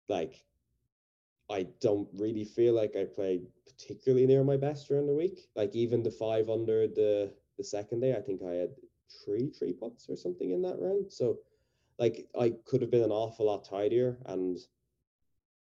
like 0.09 0.43
I 1.49 1.63
don't 1.81 2.07
really 2.13 2.45
feel 2.45 2.73
like 2.73 2.95
I 2.95 3.03
played 3.03 3.45
particularly 3.65 4.25
near 4.25 4.43
my 4.43 4.57
best 4.57 4.87
during 4.87 5.05
the 5.07 5.13
week. 5.13 5.49
Like 5.55 5.75
even 5.75 6.01
the 6.01 6.11
five 6.11 6.49
under 6.49 6.87
the 6.87 7.33
the 7.57 7.63
second 7.63 8.01
day, 8.01 8.15
I 8.15 8.21
think 8.21 8.41
I 8.43 8.53
had 8.53 8.69
three 9.25 9.49
three 9.49 9.73
putts 9.73 10.09
or 10.09 10.15
something 10.15 10.51
in 10.51 10.61
that 10.61 10.79
round. 10.79 11.11
So, 11.11 11.39
like 11.99 12.27
I 12.39 12.53
could 12.65 12.81
have 12.81 12.91
been 12.91 13.03
an 13.03 13.11
awful 13.11 13.45
lot 13.45 13.65
tidier 13.65 14.17
and 14.25 14.57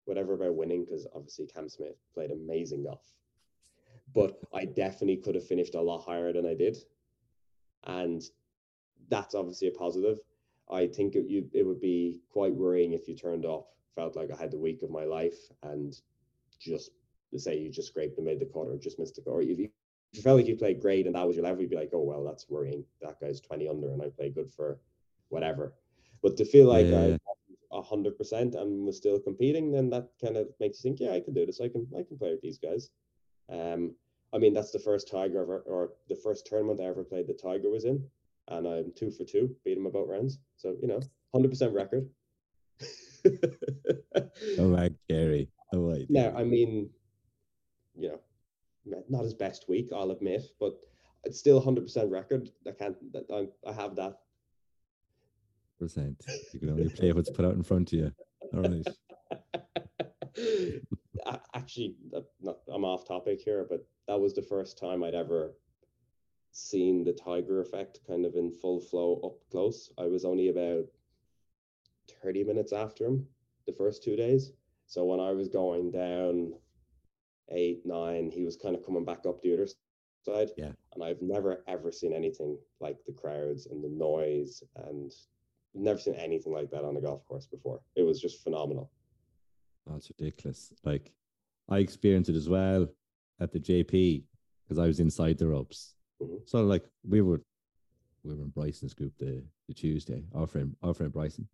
whatever 0.05 0.35
about 0.35 0.57
winning 0.57 0.85
because 0.85 1.07
obviously 1.15 1.47
Cam 1.47 1.69
Smith 1.69 1.97
played 2.15 2.31
amazing 2.31 2.85
golf, 2.85 3.13
but 4.15 4.39
I 4.55 4.65
definitely 4.65 5.17
could 5.17 5.35
have 5.35 5.47
finished 5.47 5.75
a 5.75 5.81
lot 5.81 6.03
higher 6.03 6.33
than 6.33 6.47
I 6.47 6.55
did, 6.55 6.77
and 7.85 8.23
that's 9.09 9.35
obviously 9.35 9.69
a 9.69 9.73
positive. 9.73 10.19
I 10.71 10.87
think 10.87 11.15
it 11.15 11.27
you 11.29 11.49
it 11.53 11.67
would 11.67 11.81
be 11.81 12.21
quite 12.31 12.55
worrying 12.55 12.93
if 12.93 13.09
you 13.09 13.17
turned 13.17 13.47
up, 13.47 13.69
felt 13.95 14.17
like 14.17 14.31
I 14.31 14.41
had 14.41 14.51
the 14.51 14.59
week 14.59 14.83
of 14.83 14.91
my 14.91 15.05
life, 15.05 15.39
and 15.63 15.95
just 16.59 16.91
say 17.37 17.57
you 17.57 17.71
just 17.71 17.89
scraped 17.89 18.19
and 18.19 18.27
made 18.27 18.41
the 18.41 18.47
cut 18.47 18.69
or 18.69 18.77
just 18.77 18.99
missed 18.99 19.17
the 19.17 19.23
cut. 19.23 19.31
Or 19.31 19.43
if 20.13 20.19
you 20.19 20.23
felt 20.23 20.39
like 20.39 20.47
you 20.49 20.57
played 20.57 20.81
great 20.81 21.07
and 21.07 21.15
that 21.15 21.27
was 21.27 21.37
your 21.37 21.45
level, 21.45 21.61
you'd 21.61 21.71
be 21.71 21.77
like, 21.77 21.91
oh 21.93 22.03
well, 22.03 22.25
that's 22.25 22.49
worrying. 22.49 22.85
That 23.01 23.21
guy's 23.21 23.41
twenty 23.41 23.69
under 23.69 23.91
and 23.93 24.03
I 24.03 24.09
played 24.09 24.35
good 24.35 24.51
for 24.51 24.79
whatever. 25.29 25.75
But 26.23 26.37
to 26.39 26.45
feel 26.45 26.67
like 26.67 26.87
Yeah. 26.87 27.17
I 27.17 27.19
a 27.73 27.81
hundred 27.81 28.19
percent 28.19 28.57
and 28.57 28.85
was 28.85 28.97
still 28.97 29.21
competing, 29.21 29.71
then 29.71 29.91
that 29.91 30.09
kind 30.21 30.37
of 30.37 30.49
makes 30.59 30.79
you 30.79 30.91
think, 30.91 30.99
yeah, 31.01 31.13
I 31.13 31.21
can 31.21 31.35
do 31.35 31.47
this. 31.47 31.61
I 31.61 31.69
can 31.69 31.87
I 31.97 32.03
can 32.03 32.19
play 32.19 32.33
with 32.33 32.43
these 32.43 32.59
guys. 32.59 32.91
Um, 33.49 33.95
I 34.33 34.39
mean 34.39 34.53
that's 34.55 34.73
the 34.73 34.79
first 34.79 35.09
Tiger 35.09 35.43
ever 35.43 35.59
or 35.61 35.93
the 36.09 36.17
first 36.17 36.47
tournament 36.47 36.81
I 36.81 36.85
ever 36.87 37.05
played 37.05 37.29
The 37.29 37.35
Tiger 37.35 37.71
was 37.71 37.85
in, 37.85 38.05
and 38.49 38.67
I'm 38.67 38.93
two 38.97 39.11
for 39.13 39.25
two, 39.25 39.55
beat 39.65 39.79
him 39.79 39.87
about 39.87 40.09
rounds. 40.09 40.39
So 40.57 40.77
you 40.83 40.89
know, 40.89 41.01
hundred 41.33 41.51
percent 41.51 41.73
record. 41.75 42.09
Oh 44.59 44.69
my 44.69 44.91
Gary. 45.09 45.49
Oh 45.73 45.91
my. 45.91 46.07
now, 46.09 46.33
I 46.37 46.43
mean, 46.45 46.91
you 47.95 48.09
know, 48.09 48.21
not- 48.85 49.23
his 49.23 49.35
best 49.35 49.69
week, 49.69 49.91
I'll 49.95 50.11
admit, 50.11 50.43
but 50.59 50.75
it's 51.25 51.39
still 51.39 51.61
hundred 51.61 51.83
percent 51.83 52.11
record. 52.11 52.51
I 52.67 52.73
can't. 52.73 52.97
I 53.33 53.49
I 53.67 53.73
have 53.73 53.97
that. 53.97 54.21
percent. 55.79 56.25
You 56.53 56.61
can 56.61 56.71
only 56.71 56.89
play 56.89 57.13
what's 57.13 57.31
put 57.31 57.45
out 57.45 57.55
in 57.55 57.63
front 57.63 57.93
of 57.93 57.99
you. 57.99 58.13
All 58.55 58.63
right. 58.63 58.87
Actually, 61.55 61.97
not, 62.41 62.59
I'm 62.73 62.85
off 62.85 63.07
topic 63.07 63.41
here, 63.41 63.67
but 63.69 63.87
that 64.09 64.19
was 64.19 64.35
the 64.35 64.43
first 64.43 64.79
time 64.79 65.05
I'd 65.05 65.15
ever 65.15 65.53
seen 66.53 67.05
the 67.05 67.13
Tiger 67.13 67.61
effect 67.61 68.01
kind 68.07 68.25
of 68.25 68.35
in 68.35 68.51
full 68.51 68.81
flow 68.81 69.21
up 69.25 69.39
close. 69.51 69.91
I 69.99 70.07
was 70.07 70.25
only 70.25 70.49
about 70.49 70.85
30 72.23 72.45
minutes 72.45 72.73
after 72.73 73.07
him 73.07 73.27
the 73.67 73.73
first 73.73 74.03
two 74.03 74.17
days. 74.17 74.53
So 74.87 75.05
when 75.05 75.21
I 75.21 75.31
was 75.31 75.49
going 75.49 75.93
down 75.93 76.55
eight, 77.53 77.83
nine, 77.85 78.31
he 78.31 78.45
was 78.45 78.57
kind 78.57 78.75
of 78.75 78.85
coming 78.85 79.05
back 79.05 79.21
up 79.27 79.41
the 79.43 79.53
other 79.53 79.69
side. 80.25 80.51
Yeah. 80.57 80.73
And 80.95 81.03
I've 81.03 81.23
never 81.23 81.63
ever 81.67 81.91
seen 81.93 82.13
anything 82.13 82.59
like 82.81 82.99
the 83.07 83.13
crowds 83.13 83.67
and 83.67 83.83
the 83.83 83.89
noise 83.89 84.63
and 84.77 85.13
never 85.75 85.99
seen 85.99 86.15
anything 86.15 86.53
like 86.53 86.71
that 86.71 86.85
on 86.85 86.97
a 86.97 87.01
golf 87.01 87.27
course 87.27 87.47
before. 87.47 87.81
It 87.97 88.03
was 88.03 88.21
just 88.21 88.43
phenomenal. 88.43 88.91
That's 89.87 90.11
ridiculous. 90.19 90.73
Like 90.85 91.13
I 91.69 91.79
experienced 91.79 92.31
it 92.31 92.37
as 92.37 92.49
well 92.49 92.89
at 93.41 93.53
the 93.53 93.61
JP 93.61 94.25
because 94.65 94.79
I 94.79 94.87
was 94.87 95.01
inside 95.01 95.39
the 95.39 95.49
ropes. 95.49 95.95
Mhm. 96.23 96.41
So 96.47 96.63
like 96.63 96.85
we 97.09 97.21
were 97.21 97.43
we 98.23 98.35
were 98.35 98.43
in 98.43 98.51
Bryson's 98.51 98.95
group 98.95 99.17
the, 99.19 99.43
the 99.67 99.75
Tuesday, 99.75 100.25
our 100.35 100.47
friend 100.47 100.77
our 100.83 100.95
friend 100.95 101.13
Bryson. 101.13 101.49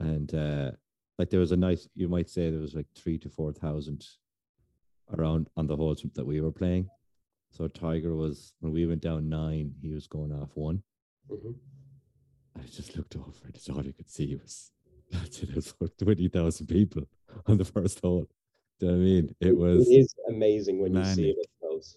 And 0.00 0.34
uh 0.34 0.72
like 1.18 1.30
there 1.30 1.40
was 1.40 1.52
a 1.52 1.56
nice 1.56 1.88
you 1.94 2.08
might 2.08 2.28
say 2.28 2.50
there 2.50 2.60
was 2.60 2.74
like 2.74 2.86
three 2.94 3.18
to 3.18 3.28
four 3.28 3.52
thousand 3.52 4.04
around 5.16 5.48
on 5.56 5.66
the 5.66 5.76
holes 5.76 6.04
that 6.14 6.26
we 6.26 6.40
were 6.40 6.52
playing. 6.52 6.88
So 7.50 7.66
Tiger 7.68 8.14
was 8.14 8.52
when 8.60 8.72
we 8.72 8.86
went 8.86 9.00
down 9.00 9.28
nine, 9.28 9.74
he 9.80 9.88
was 9.88 10.06
going 10.06 10.32
off 10.32 10.50
one. 10.54 10.82
Mhm. 11.30 11.54
I 12.56 12.62
just 12.62 12.96
looked 12.96 13.16
over 13.16 13.30
and 13.44 13.54
it's 13.54 13.68
all 13.68 13.80
I 13.80 13.92
could 13.92 14.10
see 14.10 14.34
was 14.36 14.70
that's 15.10 15.42
it, 15.42 15.54
was 15.54 15.74
like 15.80 15.96
twenty 15.96 16.28
thousand 16.28 16.66
people 16.66 17.04
on 17.46 17.56
the 17.56 17.64
first 17.64 18.00
hole. 18.00 18.26
Do 18.78 18.86
you 18.86 18.92
know 18.92 18.98
what 18.98 19.02
I 19.02 19.04
mean? 19.04 19.36
It 19.40 19.56
was 19.56 19.88
It 19.88 19.92
is 19.94 20.14
amazing 20.28 20.78
when 20.80 20.94
you 20.94 21.04
see 21.04 21.22
manic. 21.22 21.36
it 21.36 21.40
up 21.40 21.60
close. 21.60 21.96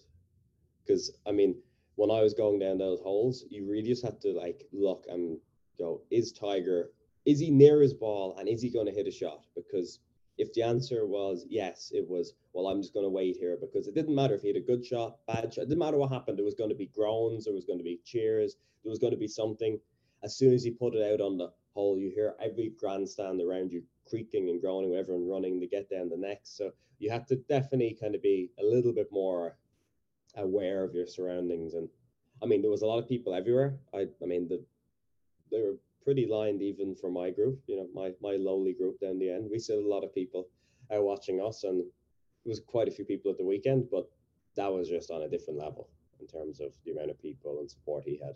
Because 0.84 1.12
I 1.26 1.32
mean, 1.32 1.56
when 1.96 2.10
I 2.10 2.22
was 2.22 2.34
going 2.34 2.58
down 2.58 2.78
those 2.78 3.00
holes, 3.00 3.44
you 3.50 3.68
really 3.68 3.82
just 3.88 4.02
had 4.04 4.20
to 4.22 4.32
like 4.32 4.66
look 4.72 5.04
and 5.08 5.38
go, 5.78 6.02
is 6.10 6.32
Tiger, 6.32 6.90
is 7.26 7.38
he 7.38 7.50
near 7.50 7.82
his 7.82 7.94
ball 7.94 8.36
and 8.38 8.48
is 8.48 8.62
he 8.62 8.70
going 8.70 8.86
to 8.86 8.92
hit 8.92 9.06
a 9.06 9.10
shot? 9.12 9.46
Because 9.54 10.00
if 10.42 10.52
the 10.52 10.62
answer 10.62 11.06
was 11.06 11.46
yes, 11.48 11.92
it 11.94 12.06
was, 12.08 12.34
well, 12.52 12.66
I'm 12.66 12.82
just 12.82 12.92
going 12.92 13.06
to 13.06 13.10
wait 13.10 13.36
here 13.36 13.56
because 13.60 13.86
it 13.86 13.94
didn't 13.94 14.14
matter 14.14 14.34
if 14.34 14.42
he 14.42 14.48
had 14.48 14.56
a 14.56 14.60
good 14.60 14.84
shot, 14.84 15.18
bad 15.28 15.54
shot, 15.54 15.62
it 15.62 15.68
didn't 15.68 15.78
matter 15.78 15.98
what 15.98 16.10
happened. 16.10 16.36
There 16.36 16.44
was 16.44 16.56
going 16.56 16.70
to 16.70 16.76
be 16.76 16.90
groans, 16.94 17.44
there 17.44 17.54
was 17.54 17.64
going 17.64 17.78
to 17.78 17.84
be 17.84 18.00
cheers, 18.04 18.56
there 18.82 18.90
was 18.90 18.98
going 18.98 19.12
to 19.12 19.18
be 19.18 19.28
something. 19.28 19.78
As 20.24 20.36
soon 20.36 20.52
as 20.52 20.64
he 20.64 20.70
put 20.70 20.96
it 20.96 21.12
out 21.12 21.24
on 21.24 21.38
the 21.38 21.52
hole, 21.74 21.96
you 21.96 22.10
hear 22.10 22.34
every 22.40 22.72
grandstand 22.78 23.40
around 23.40 23.72
you 23.72 23.84
creaking 24.08 24.50
and 24.50 24.60
groaning 24.60 24.90
with 24.90 24.98
everyone 24.98 25.28
running 25.28 25.60
to 25.60 25.66
get 25.66 25.88
down 25.88 26.08
the 26.08 26.16
next. 26.16 26.56
So 26.56 26.72
you 26.98 27.10
have 27.10 27.26
to 27.26 27.36
definitely 27.36 27.96
kind 28.00 28.16
of 28.16 28.22
be 28.22 28.50
a 28.58 28.64
little 28.64 28.92
bit 28.92 29.08
more 29.12 29.56
aware 30.36 30.82
of 30.82 30.94
your 30.94 31.06
surroundings. 31.06 31.74
And 31.74 31.88
I 32.42 32.46
mean, 32.46 32.62
there 32.62 32.70
was 32.70 32.82
a 32.82 32.86
lot 32.86 32.98
of 32.98 33.08
people 33.08 33.32
everywhere. 33.32 33.76
I, 33.94 34.08
I 34.20 34.26
mean, 34.26 34.48
the 34.48 34.64
they 35.52 35.60
were 35.60 35.76
pretty 36.04 36.26
lined 36.26 36.62
even 36.62 36.94
for 36.94 37.10
my 37.10 37.30
group. 37.30 37.60
You 37.66 37.76
know, 37.76 37.88
my 37.94 38.12
my 38.20 38.36
lowly 38.36 38.72
group 38.74 39.00
down 39.00 39.18
the 39.18 39.30
end. 39.30 39.48
We 39.50 39.58
still 39.58 39.76
had 39.78 39.86
a 39.86 39.88
lot 39.88 40.04
of 40.04 40.14
people 40.14 40.48
out 40.92 41.04
watching 41.04 41.40
us, 41.40 41.64
and 41.64 41.80
it 41.80 42.48
was 42.48 42.60
quite 42.60 42.88
a 42.88 42.90
few 42.90 43.04
people 43.04 43.30
at 43.30 43.38
the 43.38 43.44
weekend. 43.44 43.88
But 43.90 44.08
that 44.56 44.72
was 44.72 44.88
just 44.88 45.10
on 45.10 45.22
a 45.22 45.28
different 45.28 45.58
level 45.58 45.88
in 46.20 46.26
terms 46.26 46.60
of 46.60 46.72
the 46.84 46.92
amount 46.92 47.10
of 47.10 47.20
people 47.20 47.58
and 47.60 47.70
support 47.70 48.04
he 48.04 48.18
had. 48.24 48.34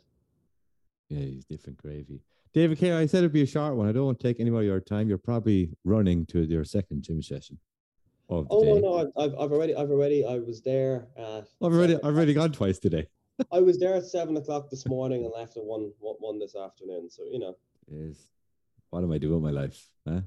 yeah, 1.09 1.25
he's 1.25 1.45
different 1.45 1.79
gravy. 1.79 2.23
David 2.53 2.79
K, 2.79 2.93
I 2.93 3.07
said 3.07 3.19
it'd 3.19 3.33
be 3.33 3.43
a 3.43 3.47
short 3.47 3.77
one. 3.77 3.87
I 3.89 3.93
don't 3.93 4.07
want 4.07 4.19
to 4.19 4.27
take 4.27 4.41
any 4.41 4.49
more 4.51 4.61
of 4.61 4.67
your 4.67 4.81
time. 4.81 5.09
You're 5.09 5.19
probably 5.19 5.77
running 5.85 6.25
to 6.27 6.41
your 6.43 6.65
second 6.65 7.03
gym 7.03 7.21
session 7.23 7.59
of 8.31 8.49
the 8.49 8.55
Oh 8.55 8.63
day. 8.63 8.81
no, 8.81 8.89
no, 8.91 8.99
I've, 8.99 9.13
I've 9.17 9.39
I've 9.39 9.53
already 9.53 9.75
I've 9.75 9.91
already 9.91 10.25
I 10.25 10.39
was 10.39 10.63
there. 10.63 11.07
At 11.19 11.47
I've 11.63 11.73
already 11.75 11.95
I've 11.97 12.05
already 12.17 12.33
gone 12.35 12.53
twice 12.53 12.79
today. 12.79 13.07
I 13.53 13.61
was 13.61 13.79
there 13.79 13.94
at 13.94 14.05
seven 14.07 14.37
o'clock 14.37 14.70
this 14.70 14.87
morning 14.87 15.25
and 15.25 15.33
left 15.33 15.57
at 15.57 15.64
one 15.64 15.92
one, 16.01 16.38
this 16.38 16.57
afternoon. 16.57 17.11
So 17.11 17.25
you 17.31 17.38
know, 17.38 17.57
Is 17.90 18.31
what 18.90 19.03
am 19.03 19.12
I 19.12 19.18
doing 19.18 19.42
with 19.42 19.55
my 19.55 19.61
life? 19.61 19.88
Huh? 20.09 20.20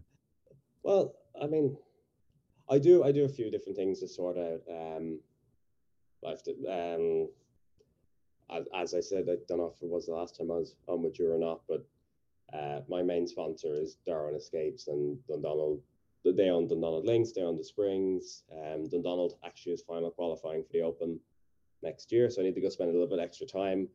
well, 0.83 1.15
I 1.41 1.47
mean, 1.47 1.77
I 2.69 2.79
do 2.79 3.03
I 3.03 3.11
do 3.11 3.25
a 3.25 3.29
few 3.29 3.49
different 3.49 3.77
things 3.77 3.99
to 3.99 4.07
sort 4.07 4.37
out. 4.37 4.61
Um, 4.69 5.19
have 6.25 6.43
to 6.43 6.51
um, 6.67 7.29
as, 8.51 8.65
as 8.75 8.93
I 8.93 8.99
said, 8.99 9.25
I 9.29 9.37
don't 9.47 9.59
know 9.59 9.73
if 9.75 9.81
it 9.81 9.89
was 9.89 10.07
the 10.07 10.13
last 10.13 10.37
time 10.37 10.51
I 10.51 10.55
was 10.55 10.75
on 10.87 11.03
with 11.03 11.19
you 11.19 11.33
or 11.33 11.39
not, 11.39 11.61
but 11.67 11.85
uh, 12.53 12.81
my 12.89 13.01
main 13.01 13.27
sponsor 13.27 13.73
is 13.73 13.97
Darwin 14.05 14.35
Escapes 14.35 14.87
and 14.87 15.17
Dundonald. 15.27 15.81
They 16.25 16.49
own 16.49 16.67
Dundonald 16.67 17.05
Links, 17.05 17.31
they 17.31 17.41
own 17.41 17.57
the 17.57 17.63
Springs. 17.63 18.43
Um, 18.51 18.87
Dundonald 18.89 19.35
actually 19.45 19.73
is 19.73 19.81
final 19.81 20.11
qualifying 20.11 20.63
for 20.63 20.73
the 20.73 20.81
Open 20.81 21.19
next 21.81 22.11
year, 22.11 22.29
so 22.29 22.41
I 22.41 22.45
need 22.45 22.55
to 22.55 22.61
go 22.61 22.69
spend 22.69 22.89
a 22.89 22.93
little 22.93 23.07
bit 23.07 23.19
extra 23.19 23.47
time 23.47 23.87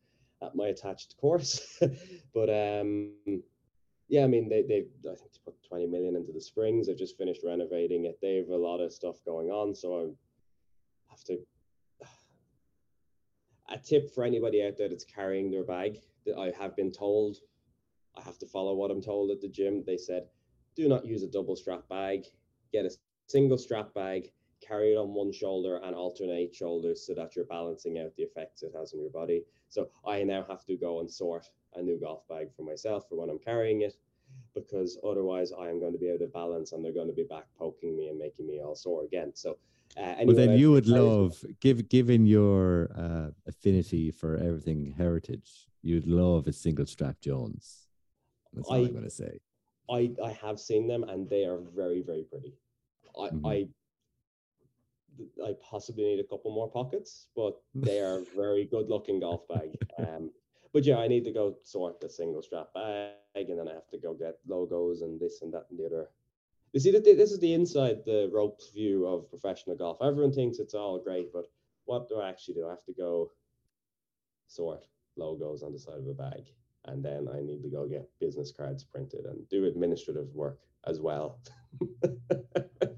at 0.42 0.55
my 0.55 0.68
attached 0.68 1.16
course. 1.16 1.81
but 2.35 2.51
um, 2.51 3.12
yeah, 4.09 4.25
I 4.25 4.27
mean, 4.27 4.49
they 4.49 4.62
they 4.62 4.87
I 5.11 5.14
think 5.14 5.33
they 5.33 5.40
put 5.44 5.62
twenty 5.66 5.87
million 5.87 6.16
into 6.16 6.33
the 6.33 6.40
Springs. 6.40 6.87
They've 6.87 6.97
just 6.97 7.18
finished 7.18 7.42
renovating 7.44 8.05
it. 8.05 8.18
They 8.20 8.37
have 8.37 8.49
a 8.49 8.57
lot 8.57 8.81
of 8.81 8.92
stuff 8.92 9.16
going 9.25 9.49
on, 9.49 9.75
so 9.75 10.14
I 11.09 11.12
have 11.12 11.25
to. 11.25 11.38
A 13.70 13.79
tip 13.79 14.14
for 14.14 14.25
anybody 14.25 14.62
out 14.62 14.77
there 14.77 14.90
that's 14.90 15.07
carrying 15.07 15.51
their 15.51 15.64
bag 15.64 15.99
that 16.27 16.37
I 16.37 16.53
have 16.61 16.77
been 16.77 16.92
told 16.92 17.38
I 18.16 18.23
have 18.23 18.38
to 18.38 18.47
follow 18.47 18.75
what 18.75 18.90
I'm 18.90 19.03
told 19.03 19.31
at 19.31 19.40
the 19.40 19.49
gym. 19.49 19.83
They 19.87 19.97
said, 19.97 20.29
do 20.77 20.88
not 20.88 21.05
use 21.05 21.23
a 21.23 21.29
double 21.29 21.57
strap 21.57 21.88
bag. 21.88 22.25
Get 22.73 22.85
a 22.85 22.90
single 23.29 23.59
strap 23.59 23.94
bag, 23.94 24.31
carry 24.66 24.92
it 24.92 24.96
on 24.96 25.14
one 25.14 25.33
shoulder, 25.33 25.81
and 25.83 25.94
alternate 25.94 26.55
shoulders 26.55 27.07
so 27.07 27.14
that 27.14 27.37
you're 27.37 27.44
balancing 27.44 27.98
out 27.98 28.14
the 28.16 28.22
effects 28.22 28.62
it 28.62 28.72
has 28.77 28.92
on 28.92 29.00
your 29.00 29.11
body. 29.11 29.42
So 29.68 29.88
I 30.07 30.22
now 30.22 30.44
have 30.48 30.64
to 30.66 30.77
go 30.77 31.00
and 31.00 31.11
sort 31.11 31.46
a 31.74 31.83
new 31.83 31.98
golf 31.98 32.27
bag 32.29 32.48
for 32.57 32.62
myself 32.62 33.09
for 33.09 33.16
when 33.16 33.31
I'm 33.31 33.38
carrying 33.38 33.83
it, 33.83 33.94
because 34.55 34.98
otherwise 35.07 35.53
I 35.53 35.68
am 35.68 35.81
going 35.81 35.92
to 35.92 35.98
be 35.98 36.11
out 36.11 36.22
of 36.22 36.33
balance 36.33 36.72
and 36.72 36.85
they're 36.85 36.92
going 36.92 37.09
to 37.09 37.14
be 37.14 37.24
back 37.24 37.46
poking 37.59 37.96
me 37.96 38.09
and 38.09 38.18
making 38.18 38.46
me 38.46 38.61
all 38.61 38.74
sore 38.74 39.05
again. 39.05 39.33
So. 39.35 39.59
Uh, 39.96 40.14
well, 40.24 40.35
then 40.35 40.59
you 40.59 40.72
would 40.72 40.88
love, 40.88 41.44
give, 41.61 41.88
given 41.88 42.27
your 42.27 42.90
uh, 42.96 43.31
affinity 43.46 44.11
for 44.11 44.37
everything 44.37 44.92
heritage, 44.96 45.68
you'd 45.83 46.07
love 46.07 46.48
a 46.48 46.53
single 46.53 46.87
strap 46.87 47.20
Jones. 47.20 47.87
That's 48.55 48.68
all 48.68 48.77
I, 48.77 48.79
am 48.79 48.92
going 48.92 49.05
to 49.05 49.11
say. 49.11 49.40
I 49.90 50.11
I 50.22 50.33
have 50.33 50.59
seen 50.59 50.87
them 50.87 51.05
and 51.05 51.29
they 51.29 51.44
are 51.44 51.59
very 51.74 52.03
very 52.03 52.22
pretty. 52.22 52.55
I 53.18 53.29
mm-hmm. 53.29 53.46
I 53.46 53.68
I 55.44 55.53
possibly 55.62 56.05
need 56.05 56.20
a 56.20 56.29
couple 56.29 56.50
more 56.53 56.70
pockets, 56.70 57.29
but 57.37 57.61
they 57.74 58.00
are 58.00 58.22
very 58.37 58.64
good 58.64 58.88
looking 58.88 59.20
golf 59.20 59.46
bag. 59.48 59.77
Um, 59.98 60.31
but 60.72 60.85
yeah, 60.85 60.98
I 60.98 61.09
need 61.09 61.24
to 61.24 61.33
go 61.33 61.57
sort 61.62 62.00
the 62.00 62.09
single 62.09 62.42
strap 62.42 62.74
bag, 62.74 63.48
and 63.48 63.59
then 63.59 63.68
I 63.68 63.74
have 63.74 63.88
to 63.90 63.98
go 63.98 64.14
get 64.14 64.38
logos 64.46 65.03
and 65.03 65.20
this 65.20 65.42
and 65.42 65.53
that 65.55 65.66
and 65.70 65.79
the 65.79 65.87
other. 65.87 66.09
You 66.72 66.81
see 66.81 66.90
that 66.90 67.05
this 67.05 67.31
is 67.31 67.38
the 67.38 67.55
inside 67.55 67.98
the 68.05 68.29
ropes 68.33 68.70
view 68.74 69.07
of 69.07 69.31
professional 69.31 69.77
golf. 69.77 69.98
Everyone 70.03 70.33
thinks 70.33 70.59
it's 70.59 70.74
all 70.74 70.98
great, 70.98 71.33
but 71.33 71.44
what 71.85 72.09
do 72.09 72.20
I 72.20 72.29
actually 72.29 72.55
do? 72.55 72.66
I 72.66 72.70
have 72.70 72.85
to 72.87 72.92
go 72.92 73.31
sort 74.48 74.85
logos 75.16 75.62
on 75.62 75.72
the 75.72 75.79
side 75.79 75.98
of 75.98 76.09
a 76.09 76.12
bag 76.12 76.46
and 76.87 77.05
then 77.05 77.29
I 77.33 77.40
need 77.40 77.62
to 77.62 77.68
go 77.68 77.87
get 77.87 78.09
business 78.20 78.53
cards 78.53 78.85
printed 78.85 79.24
and 79.24 79.48
do 79.48 79.64
administrative 79.64 80.29
work 80.35 80.61
as 80.87 81.00
well. 81.00 81.38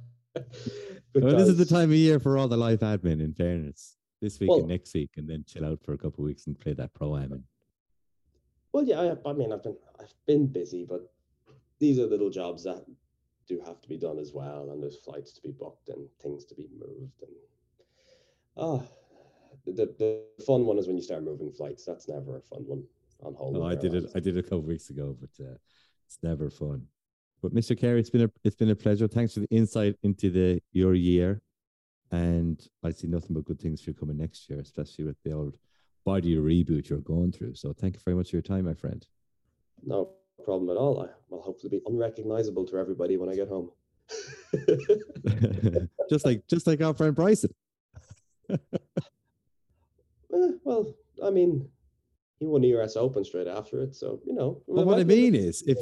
well, 1.23 1.37
this 1.37 1.49
is 1.49 1.57
the 1.57 1.65
time 1.65 1.91
of 1.91 1.97
year 1.97 2.21
for 2.21 2.39
all 2.39 2.49
the 2.49 2.57
life 2.57 2.81
admin. 2.81 3.21
In 3.21 3.33
fairness, 3.33 3.97
this 4.21 4.41
week 4.41 4.51
well, 4.51 4.61
and 4.61 4.69
next 4.69 4.95
week, 4.95 5.11
and 5.17 5.29
then 5.29 5.45
chill 5.47 5.65
out 5.65 5.83
for 5.83 5.93
a 5.93 5.99
couple 5.99 6.25
of 6.25 6.27
weeks 6.27 6.47
and 6.47 6.59
play 6.59 6.73
that 6.75 6.95
pro 6.95 7.17
am. 7.17 7.45
Well, 8.73 8.85
yeah, 8.85 9.01
I, 9.01 9.31
I 9.31 9.33
mean, 9.33 9.53
I've 9.53 9.63
been 9.63 9.77
I've 10.01 10.15
been 10.27 10.47
busy, 10.47 10.85
but 10.85 11.11
these 11.79 11.99
are 11.99 12.07
little 12.07 12.31
jobs 12.31 12.65
that 12.65 12.85
do 13.49 13.61
have 13.65 13.81
to 13.81 13.89
be 13.89 13.97
done 13.97 14.19
as 14.19 14.33
well, 14.33 14.71
and 14.71 14.83
there's 14.83 14.99
flights 14.99 15.33
to 15.33 15.43
be 15.43 15.51
booked 15.51 15.89
and 15.89 16.09
things 16.21 16.45
to 16.47 16.55
be 16.55 16.69
moved, 16.79 17.23
and 17.23 17.31
oh, 18.57 18.87
the 19.67 19.95
the 19.99 20.23
fun 20.45 20.67
one 20.67 20.79
is 20.79 20.87
when 20.87 20.97
you 20.97 21.03
start 21.03 21.23
moving 21.23 21.53
flights. 21.53 21.85
That's 21.85 22.09
never 22.09 22.37
a 22.37 22.43
fun 22.43 22.65
one 22.67 22.85
on 23.23 23.35
hold. 23.35 23.55
No, 23.55 23.65
I 23.65 23.75
did 23.75 23.95
it. 23.95 24.11
I 24.15 24.21
did 24.21 24.37
it 24.37 24.41
a 24.41 24.43
couple 24.43 24.59
of 24.59 24.65
weeks 24.65 24.91
ago, 24.91 25.17
but 25.19 25.45
uh, 25.45 25.57
it's 26.07 26.19
never 26.23 26.51
fun. 26.51 26.87
But 27.43 27.55
Mr. 27.55 27.79
Carey, 27.79 28.01
it's 28.01 28.11
been 28.11 28.23
a 28.23 28.31
it's 28.45 28.57
been 28.57 28.71
a 28.71 28.75
pleasure. 28.75 29.07
Thanks 29.07 29.35
for 29.35 29.41
the 29.41 29.51
insight 29.51 29.97
into 30.03 30.31
the 30.31 30.61
your 30.73 30.95
year, 30.95 31.41
and 32.11 32.67
I 32.83 32.91
see 32.91 33.07
nothing 33.07 33.35
but 33.35 33.45
good 33.45 33.61
things 33.61 33.81
for 33.81 33.91
you 33.91 33.95
coming 33.95 34.17
next 34.17 34.49
year, 34.49 34.61
especially 34.61 35.05
with 35.05 35.17
the 35.25 35.33
old 35.33 35.59
body 36.05 36.37
reboot 36.37 36.89
you're 36.89 37.01
going 37.01 37.33
through. 37.33 37.55
So 37.55 37.73
thank 37.73 37.95
you 37.95 38.01
very 38.05 38.17
much 38.17 38.31
for 38.31 38.37
your 38.37 38.43
time, 38.43 38.65
my 38.65 38.75
friend. 38.75 39.07
No 39.85 40.11
problem 40.45 40.71
at 40.71 40.77
all. 40.77 41.03
I 41.03 41.09
will 41.29 41.43
hopefully 41.43 41.71
be 41.71 41.83
unrecognizable 41.87 42.65
to 42.67 42.79
everybody 42.79 43.17
when 43.17 43.29
I 43.29 43.35
get 43.35 43.49
home. 43.49 43.71
just 46.09 46.25
like 46.25 46.47
just 46.47 46.67
like 46.67 46.81
our 46.81 46.95
friend 46.95 47.15
Bryson. 47.15 47.51
eh, 48.51 48.57
well, 50.65 50.95
I 51.23 51.31
mean, 51.31 51.69
he 52.39 52.47
won 52.47 52.63
the 52.63 52.69
US 52.79 52.97
Open 52.97 53.25
straight 53.25 53.49
after 53.49 53.83
it. 53.83 53.95
So 53.95 54.21
you 54.25 54.33
know. 54.33 54.63
But 54.69 54.87
what 54.87 55.01
I 55.01 55.05
mean 55.05 55.35
is, 55.35 55.63
if 55.67 55.79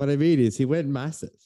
what 0.00 0.10
I 0.10 0.16
mean 0.16 0.40
is, 0.40 0.56
he 0.56 0.64
went 0.64 0.88
massive. 0.88 1.36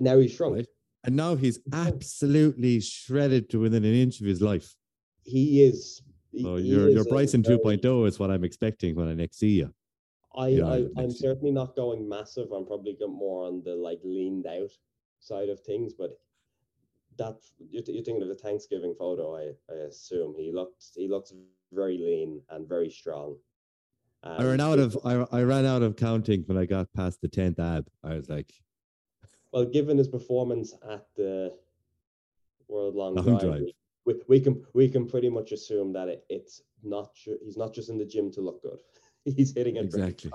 Now 0.00 0.18
he's 0.18 0.32
shrunk, 0.32 0.56
right? 0.56 0.66
and 1.04 1.16
now 1.16 1.34
he's 1.34 1.58
absolutely 1.72 2.80
shredded 2.80 3.50
to 3.50 3.58
within 3.58 3.84
an 3.84 3.94
inch 3.94 4.20
of 4.20 4.26
his 4.26 4.40
life. 4.40 4.76
He 5.24 5.64
is. 5.64 6.02
He, 6.30 6.42
so 6.42 6.56
your 6.56 6.88
your 6.88 7.04
Bryson 7.04 7.42
2.0 7.42 8.06
is 8.06 8.18
what 8.18 8.30
I'm 8.30 8.44
expecting 8.44 8.94
when 8.94 9.08
I 9.08 9.14
next 9.14 9.38
see 9.38 9.50
you. 9.50 9.74
I, 10.34 10.48
you 10.48 10.62
know, 10.62 10.88
I 10.96 11.02
am 11.02 11.10
certainly 11.10 11.50
not 11.50 11.76
going 11.76 12.08
massive. 12.08 12.52
I'm 12.52 12.64
probably 12.66 12.96
going 12.98 13.12
more 13.12 13.46
on 13.46 13.62
the 13.64 13.74
like 13.74 14.00
leaned 14.02 14.46
out 14.46 14.70
side 15.20 15.50
of 15.50 15.60
things, 15.60 15.92
but 15.92 16.18
that 17.18 17.36
you're, 17.58 17.82
you're 17.86 18.02
thinking 18.02 18.22
of 18.22 18.28
the 18.28 18.34
Thanksgiving 18.36 18.94
photo. 18.98 19.36
I, 19.36 19.50
I 19.70 19.76
assume 19.88 20.34
he 20.38 20.50
looked 20.52 20.84
he 20.94 21.08
looks 21.08 21.34
very 21.72 21.98
lean 21.98 22.40
and 22.50 22.66
very 22.66 22.90
strong. 22.90 23.36
Um, 24.24 24.40
I 24.40 24.44
ran 24.44 24.60
out 24.60 24.78
of 24.78 24.96
I, 25.04 25.26
I 25.32 25.42
ran 25.42 25.66
out 25.66 25.82
of 25.82 25.96
counting 25.96 26.44
when 26.46 26.56
I 26.56 26.64
got 26.64 26.92
past 26.94 27.20
the 27.20 27.28
tenth 27.28 27.58
ab. 27.58 27.88
I 28.04 28.14
was 28.14 28.28
like, 28.28 28.52
well, 29.52 29.64
given 29.64 29.98
his 29.98 30.08
performance 30.08 30.74
at 30.88 31.06
the 31.16 31.52
World 32.68 32.94
Long, 32.94 33.14
Long 33.14 33.24
Drive, 33.24 33.40
drive. 33.40 33.62
We, 34.04 34.14
we 34.28 34.40
can 34.40 34.64
we 34.74 34.88
can 34.88 35.06
pretty 35.06 35.28
much 35.28 35.52
assume 35.52 35.92
that 35.94 36.08
it, 36.08 36.24
it's 36.28 36.62
not 36.82 37.10
he's 37.42 37.56
not 37.56 37.74
just 37.74 37.88
in 37.88 37.98
the 37.98 38.04
gym 38.04 38.30
to 38.32 38.40
look 38.40 38.62
good. 38.62 38.78
he's 39.24 39.54
hitting 39.54 39.76
it 39.76 39.84
exactly. 39.84 40.30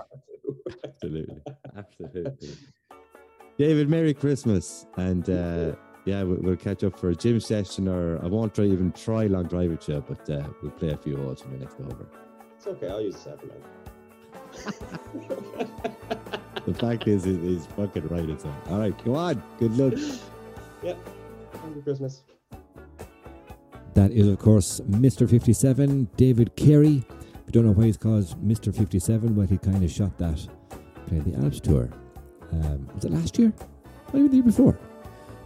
absolutely, 0.83 1.41
absolutely. 1.77 2.55
David, 3.57 3.89
Merry 3.89 4.13
Christmas, 4.13 4.85
and 4.97 5.29
uh, 5.29 5.75
yeah, 6.05 6.23
we'll, 6.23 6.37
we'll, 6.41 6.55
catch 6.55 6.83
up 6.83 6.97
for 6.97 7.09
a 7.09 7.15
gym 7.15 7.39
session, 7.39 7.87
or 7.87 8.23
I 8.23 8.27
won't 8.27 8.53
try 8.53 8.65
even 8.65 8.91
try 8.91 9.25
long 9.25 9.45
drive 9.45 9.71
with 9.71 9.89
you, 9.89 10.03
but 10.07 10.29
uh, 10.29 10.47
we'll 10.61 10.71
play 10.71 10.91
a 10.91 10.97
few 10.97 11.17
holes 11.17 11.41
in 11.43 11.51
the 11.51 11.57
next 11.57 11.79
over. 11.79 12.26
It's 12.67 12.83
okay. 12.83 12.91
I'll 12.91 13.01
use 13.01 13.15
a 13.15 13.19
seven 13.19 13.49
the 16.65 16.73
fact 16.73 17.07
is, 17.07 17.23
he's 17.23 17.65
fucking 17.67 18.07
right. 18.09 18.27
It's 18.27 18.43
all 18.43 18.79
right. 18.79 18.97
Come 19.03 19.15
on. 19.15 19.43
Good 19.59 19.77
luck. 19.77 19.93
Yeah. 20.83 20.93
Happy 21.53 21.81
Christmas. 21.81 22.21
That 23.95 24.11
is, 24.11 24.27
of 24.27 24.37
course, 24.37 24.79
Mr. 24.81 25.27
57, 25.27 26.07
David 26.15 26.55
Carey. 26.55 27.03
If 27.09 27.47
you 27.47 27.51
don't 27.51 27.65
know 27.65 27.71
why 27.71 27.85
he's 27.85 27.97
called 27.97 28.25
Mr. 28.47 28.73
57, 28.75 29.35
well, 29.35 29.47
he 29.47 29.57
kind 29.57 29.83
of 29.83 29.89
shot 29.89 30.15
that 30.19 30.47
playing 31.07 31.23
the 31.23 31.43
Alps 31.43 31.59
Tour. 31.59 31.89
Um, 32.51 32.87
was 32.93 33.05
it 33.05 33.11
last 33.11 33.39
year? 33.39 33.51
Maybe 34.13 34.27
the 34.27 34.35
year 34.35 34.43
before. 34.43 34.77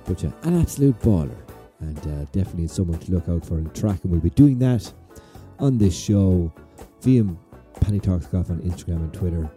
But 0.04 0.22
yeah, 0.22 0.32
an 0.44 0.60
absolute 0.60 1.00
baller. 1.00 1.38
And 1.80 1.98
uh, 2.00 2.26
definitely 2.34 2.68
someone 2.68 3.00
to 3.00 3.12
look 3.14 3.30
out 3.30 3.46
for 3.46 3.58
in 3.58 3.70
track. 3.70 4.04
And 4.04 4.12
we'll 4.12 4.20
be 4.20 4.32
doing 4.32 4.60
that 4.60 4.92
on 5.60 5.78
this 5.78 5.98
show 5.98 6.52
via 7.02 7.24
Paddy 7.80 8.00
Talks 8.00 8.28
Golf 8.28 8.50
on 8.50 8.60
Instagram 8.62 8.98
and 8.98 9.14
Twitter, 9.14 9.50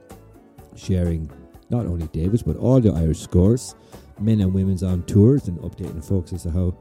sharing 0.77 1.31
not 1.71 1.87
only 1.87 2.07
David's 2.09 2.43
but 2.43 2.57
all 2.57 2.81
the 2.81 2.93
Irish 2.93 3.21
scores, 3.21 3.75
men 4.19 4.41
and 4.41 4.55
women's 4.55 4.83
on 4.83 5.03
tours, 5.05 5.49
and 5.49 5.59
updating 5.61 6.05
folks 6.05 6.33
as 6.33 6.45
to 6.45 6.51
how 6.51 6.77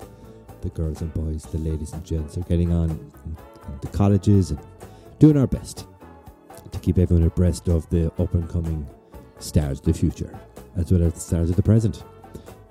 the 0.62 0.70
girls 0.70 1.02
and 1.02 1.14
boys, 1.14 1.44
the 1.44 1.58
ladies 1.58 1.94
and 1.94 2.04
gents, 2.06 2.38
are 2.38 2.44
getting 2.44 2.72
on 2.72 2.90
in 2.90 3.38
the 3.82 3.88
colleges 3.88 4.52
and 4.52 4.60
doing 5.20 5.38
our 5.38 5.48
best 5.48 5.86
to 6.72 6.80
keep 6.80 6.98
everyone 6.98 7.26
abreast 7.26 7.68
of 7.68 7.88
the 7.90 8.08
up 8.22 8.34
and 8.34 8.50
coming 8.50 8.88
stars 9.40 9.80
of 9.80 9.86
the 9.86 9.94
future, 9.94 10.40
as 10.78 10.92
well 10.92 11.04
as 11.04 11.14
the 11.14 11.20
stars 11.20 11.50
of 11.50 11.56
the 11.56 11.64
present. 11.64 12.04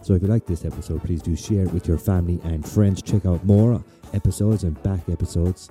So 0.01 0.15
if 0.15 0.23
you 0.23 0.29
like 0.29 0.47
this 0.47 0.65
episode, 0.65 1.03
please 1.05 1.23
do 1.23 1.37
share 1.37 1.65
it 1.65 1.73
with 1.73 1.87
your 1.87 1.99
family 1.99 2.41
and 2.45 2.67
friends. 2.69 3.03
Check 3.03 3.25
out 3.27 3.45
more 3.45 3.83
episodes 4.13 4.65
and 4.65 4.81
back 4.83 5.09
episodes 5.09 5.71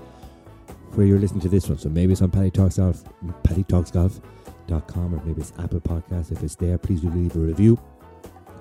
where 0.95 1.05
you're 1.05 1.19
listening 1.19 1.41
to 1.41 1.49
this 1.49 1.67
one. 1.67 1.77
So 1.77 1.89
maybe 1.89 2.13
it's 2.13 2.21
on 2.21 2.31
Paddy 2.31 2.51
Talks 2.51 2.77
Golf, 2.77 3.03
paddytalksgolf.com, 3.43 5.15
or 5.15 5.25
maybe 5.25 5.41
it's 5.41 5.53
Apple 5.59 5.81
Podcasts. 5.81 6.31
If 6.31 6.43
it's 6.43 6.55
there, 6.55 6.77
please 6.77 7.01
do 7.01 7.09
leave 7.09 7.35
a 7.35 7.39
review. 7.39 7.79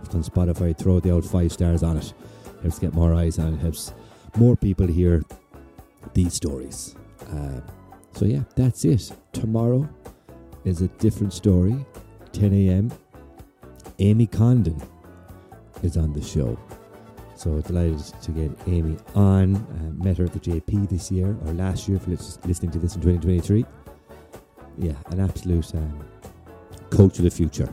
If 0.02 0.06
it's 0.06 0.14
on 0.14 0.22
Spotify, 0.22 0.76
throw 0.76 1.00
the 1.00 1.10
old 1.10 1.28
five 1.28 1.52
stars 1.52 1.82
on 1.82 1.98
it. 1.98 2.12
Helps 2.62 2.78
get 2.78 2.94
more 2.94 3.14
eyes 3.14 3.38
on 3.38 3.54
it. 3.54 3.58
Helps 3.58 3.92
more 4.36 4.56
people 4.56 4.86
hear 4.86 5.22
these 6.14 6.34
stories. 6.34 6.94
Uh, 7.32 7.60
so 8.12 8.24
yeah, 8.24 8.42
that's 8.56 8.84
it. 8.84 9.12
Tomorrow 9.32 9.88
is 10.64 10.82
a 10.82 10.88
different 10.88 11.32
story. 11.32 11.84
10 12.32 12.52
a.m. 12.52 12.92
Amy 13.98 14.26
Condon 14.26 14.80
is 15.82 15.96
on 15.96 16.12
the 16.12 16.22
show. 16.22 16.58
So 17.40 17.58
delighted 17.62 18.04
to 18.20 18.32
get 18.32 18.50
Amy 18.66 18.98
on. 19.14 19.56
Uh, 19.56 20.04
met 20.04 20.18
her 20.18 20.24
at 20.24 20.32
the 20.34 20.40
JP 20.40 20.90
this 20.90 21.10
year, 21.10 21.34
or 21.46 21.54
last 21.54 21.88
year, 21.88 21.98
for 21.98 22.10
listening 22.10 22.70
to 22.70 22.78
this 22.78 22.96
in 22.96 23.00
2023. 23.00 23.64
Yeah, 24.76 24.92
an 25.06 25.20
absolute 25.20 25.74
um, 25.74 26.04
coach 26.90 27.16
of 27.16 27.24
the 27.24 27.30
future. 27.30 27.72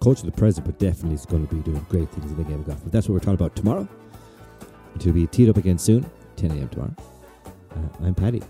Coach 0.00 0.20
of 0.20 0.24
the 0.24 0.32
present, 0.32 0.64
but 0.64 0.78
definitely 0.78 1.16
is 1.16 1.26
going 1.26 1.46
to 1.46 1.54
be 1.54 1.60
doing 1.60 1.84
great 1.90 2.08
things 2.08 2.30
in 2.30 2.38
the 2.38 2.44
game 2.44 2.60
of 2.60 2.66
golf. 2.66 2.82
But 2.82 2.92
that's 2.92 3.06
what 3.06 3.12
we're 3.12 3.18
talking 3.18 3.34
about 3.34 3.54
tomorrow. 3.54 3.86
Will 5.04 5.12
be 5.12 5.26
teed 5.26 5.50
up 5.50 5.58
again 5.58 5.76
soon, 5.76 6.10
10 6.36 6.50
a.m. 6.52 6.70
tomorrow. 6.70 6.94
Uh, 7.44 8.06
I'm 8.06 8.14
Paddy. 8.14 8.40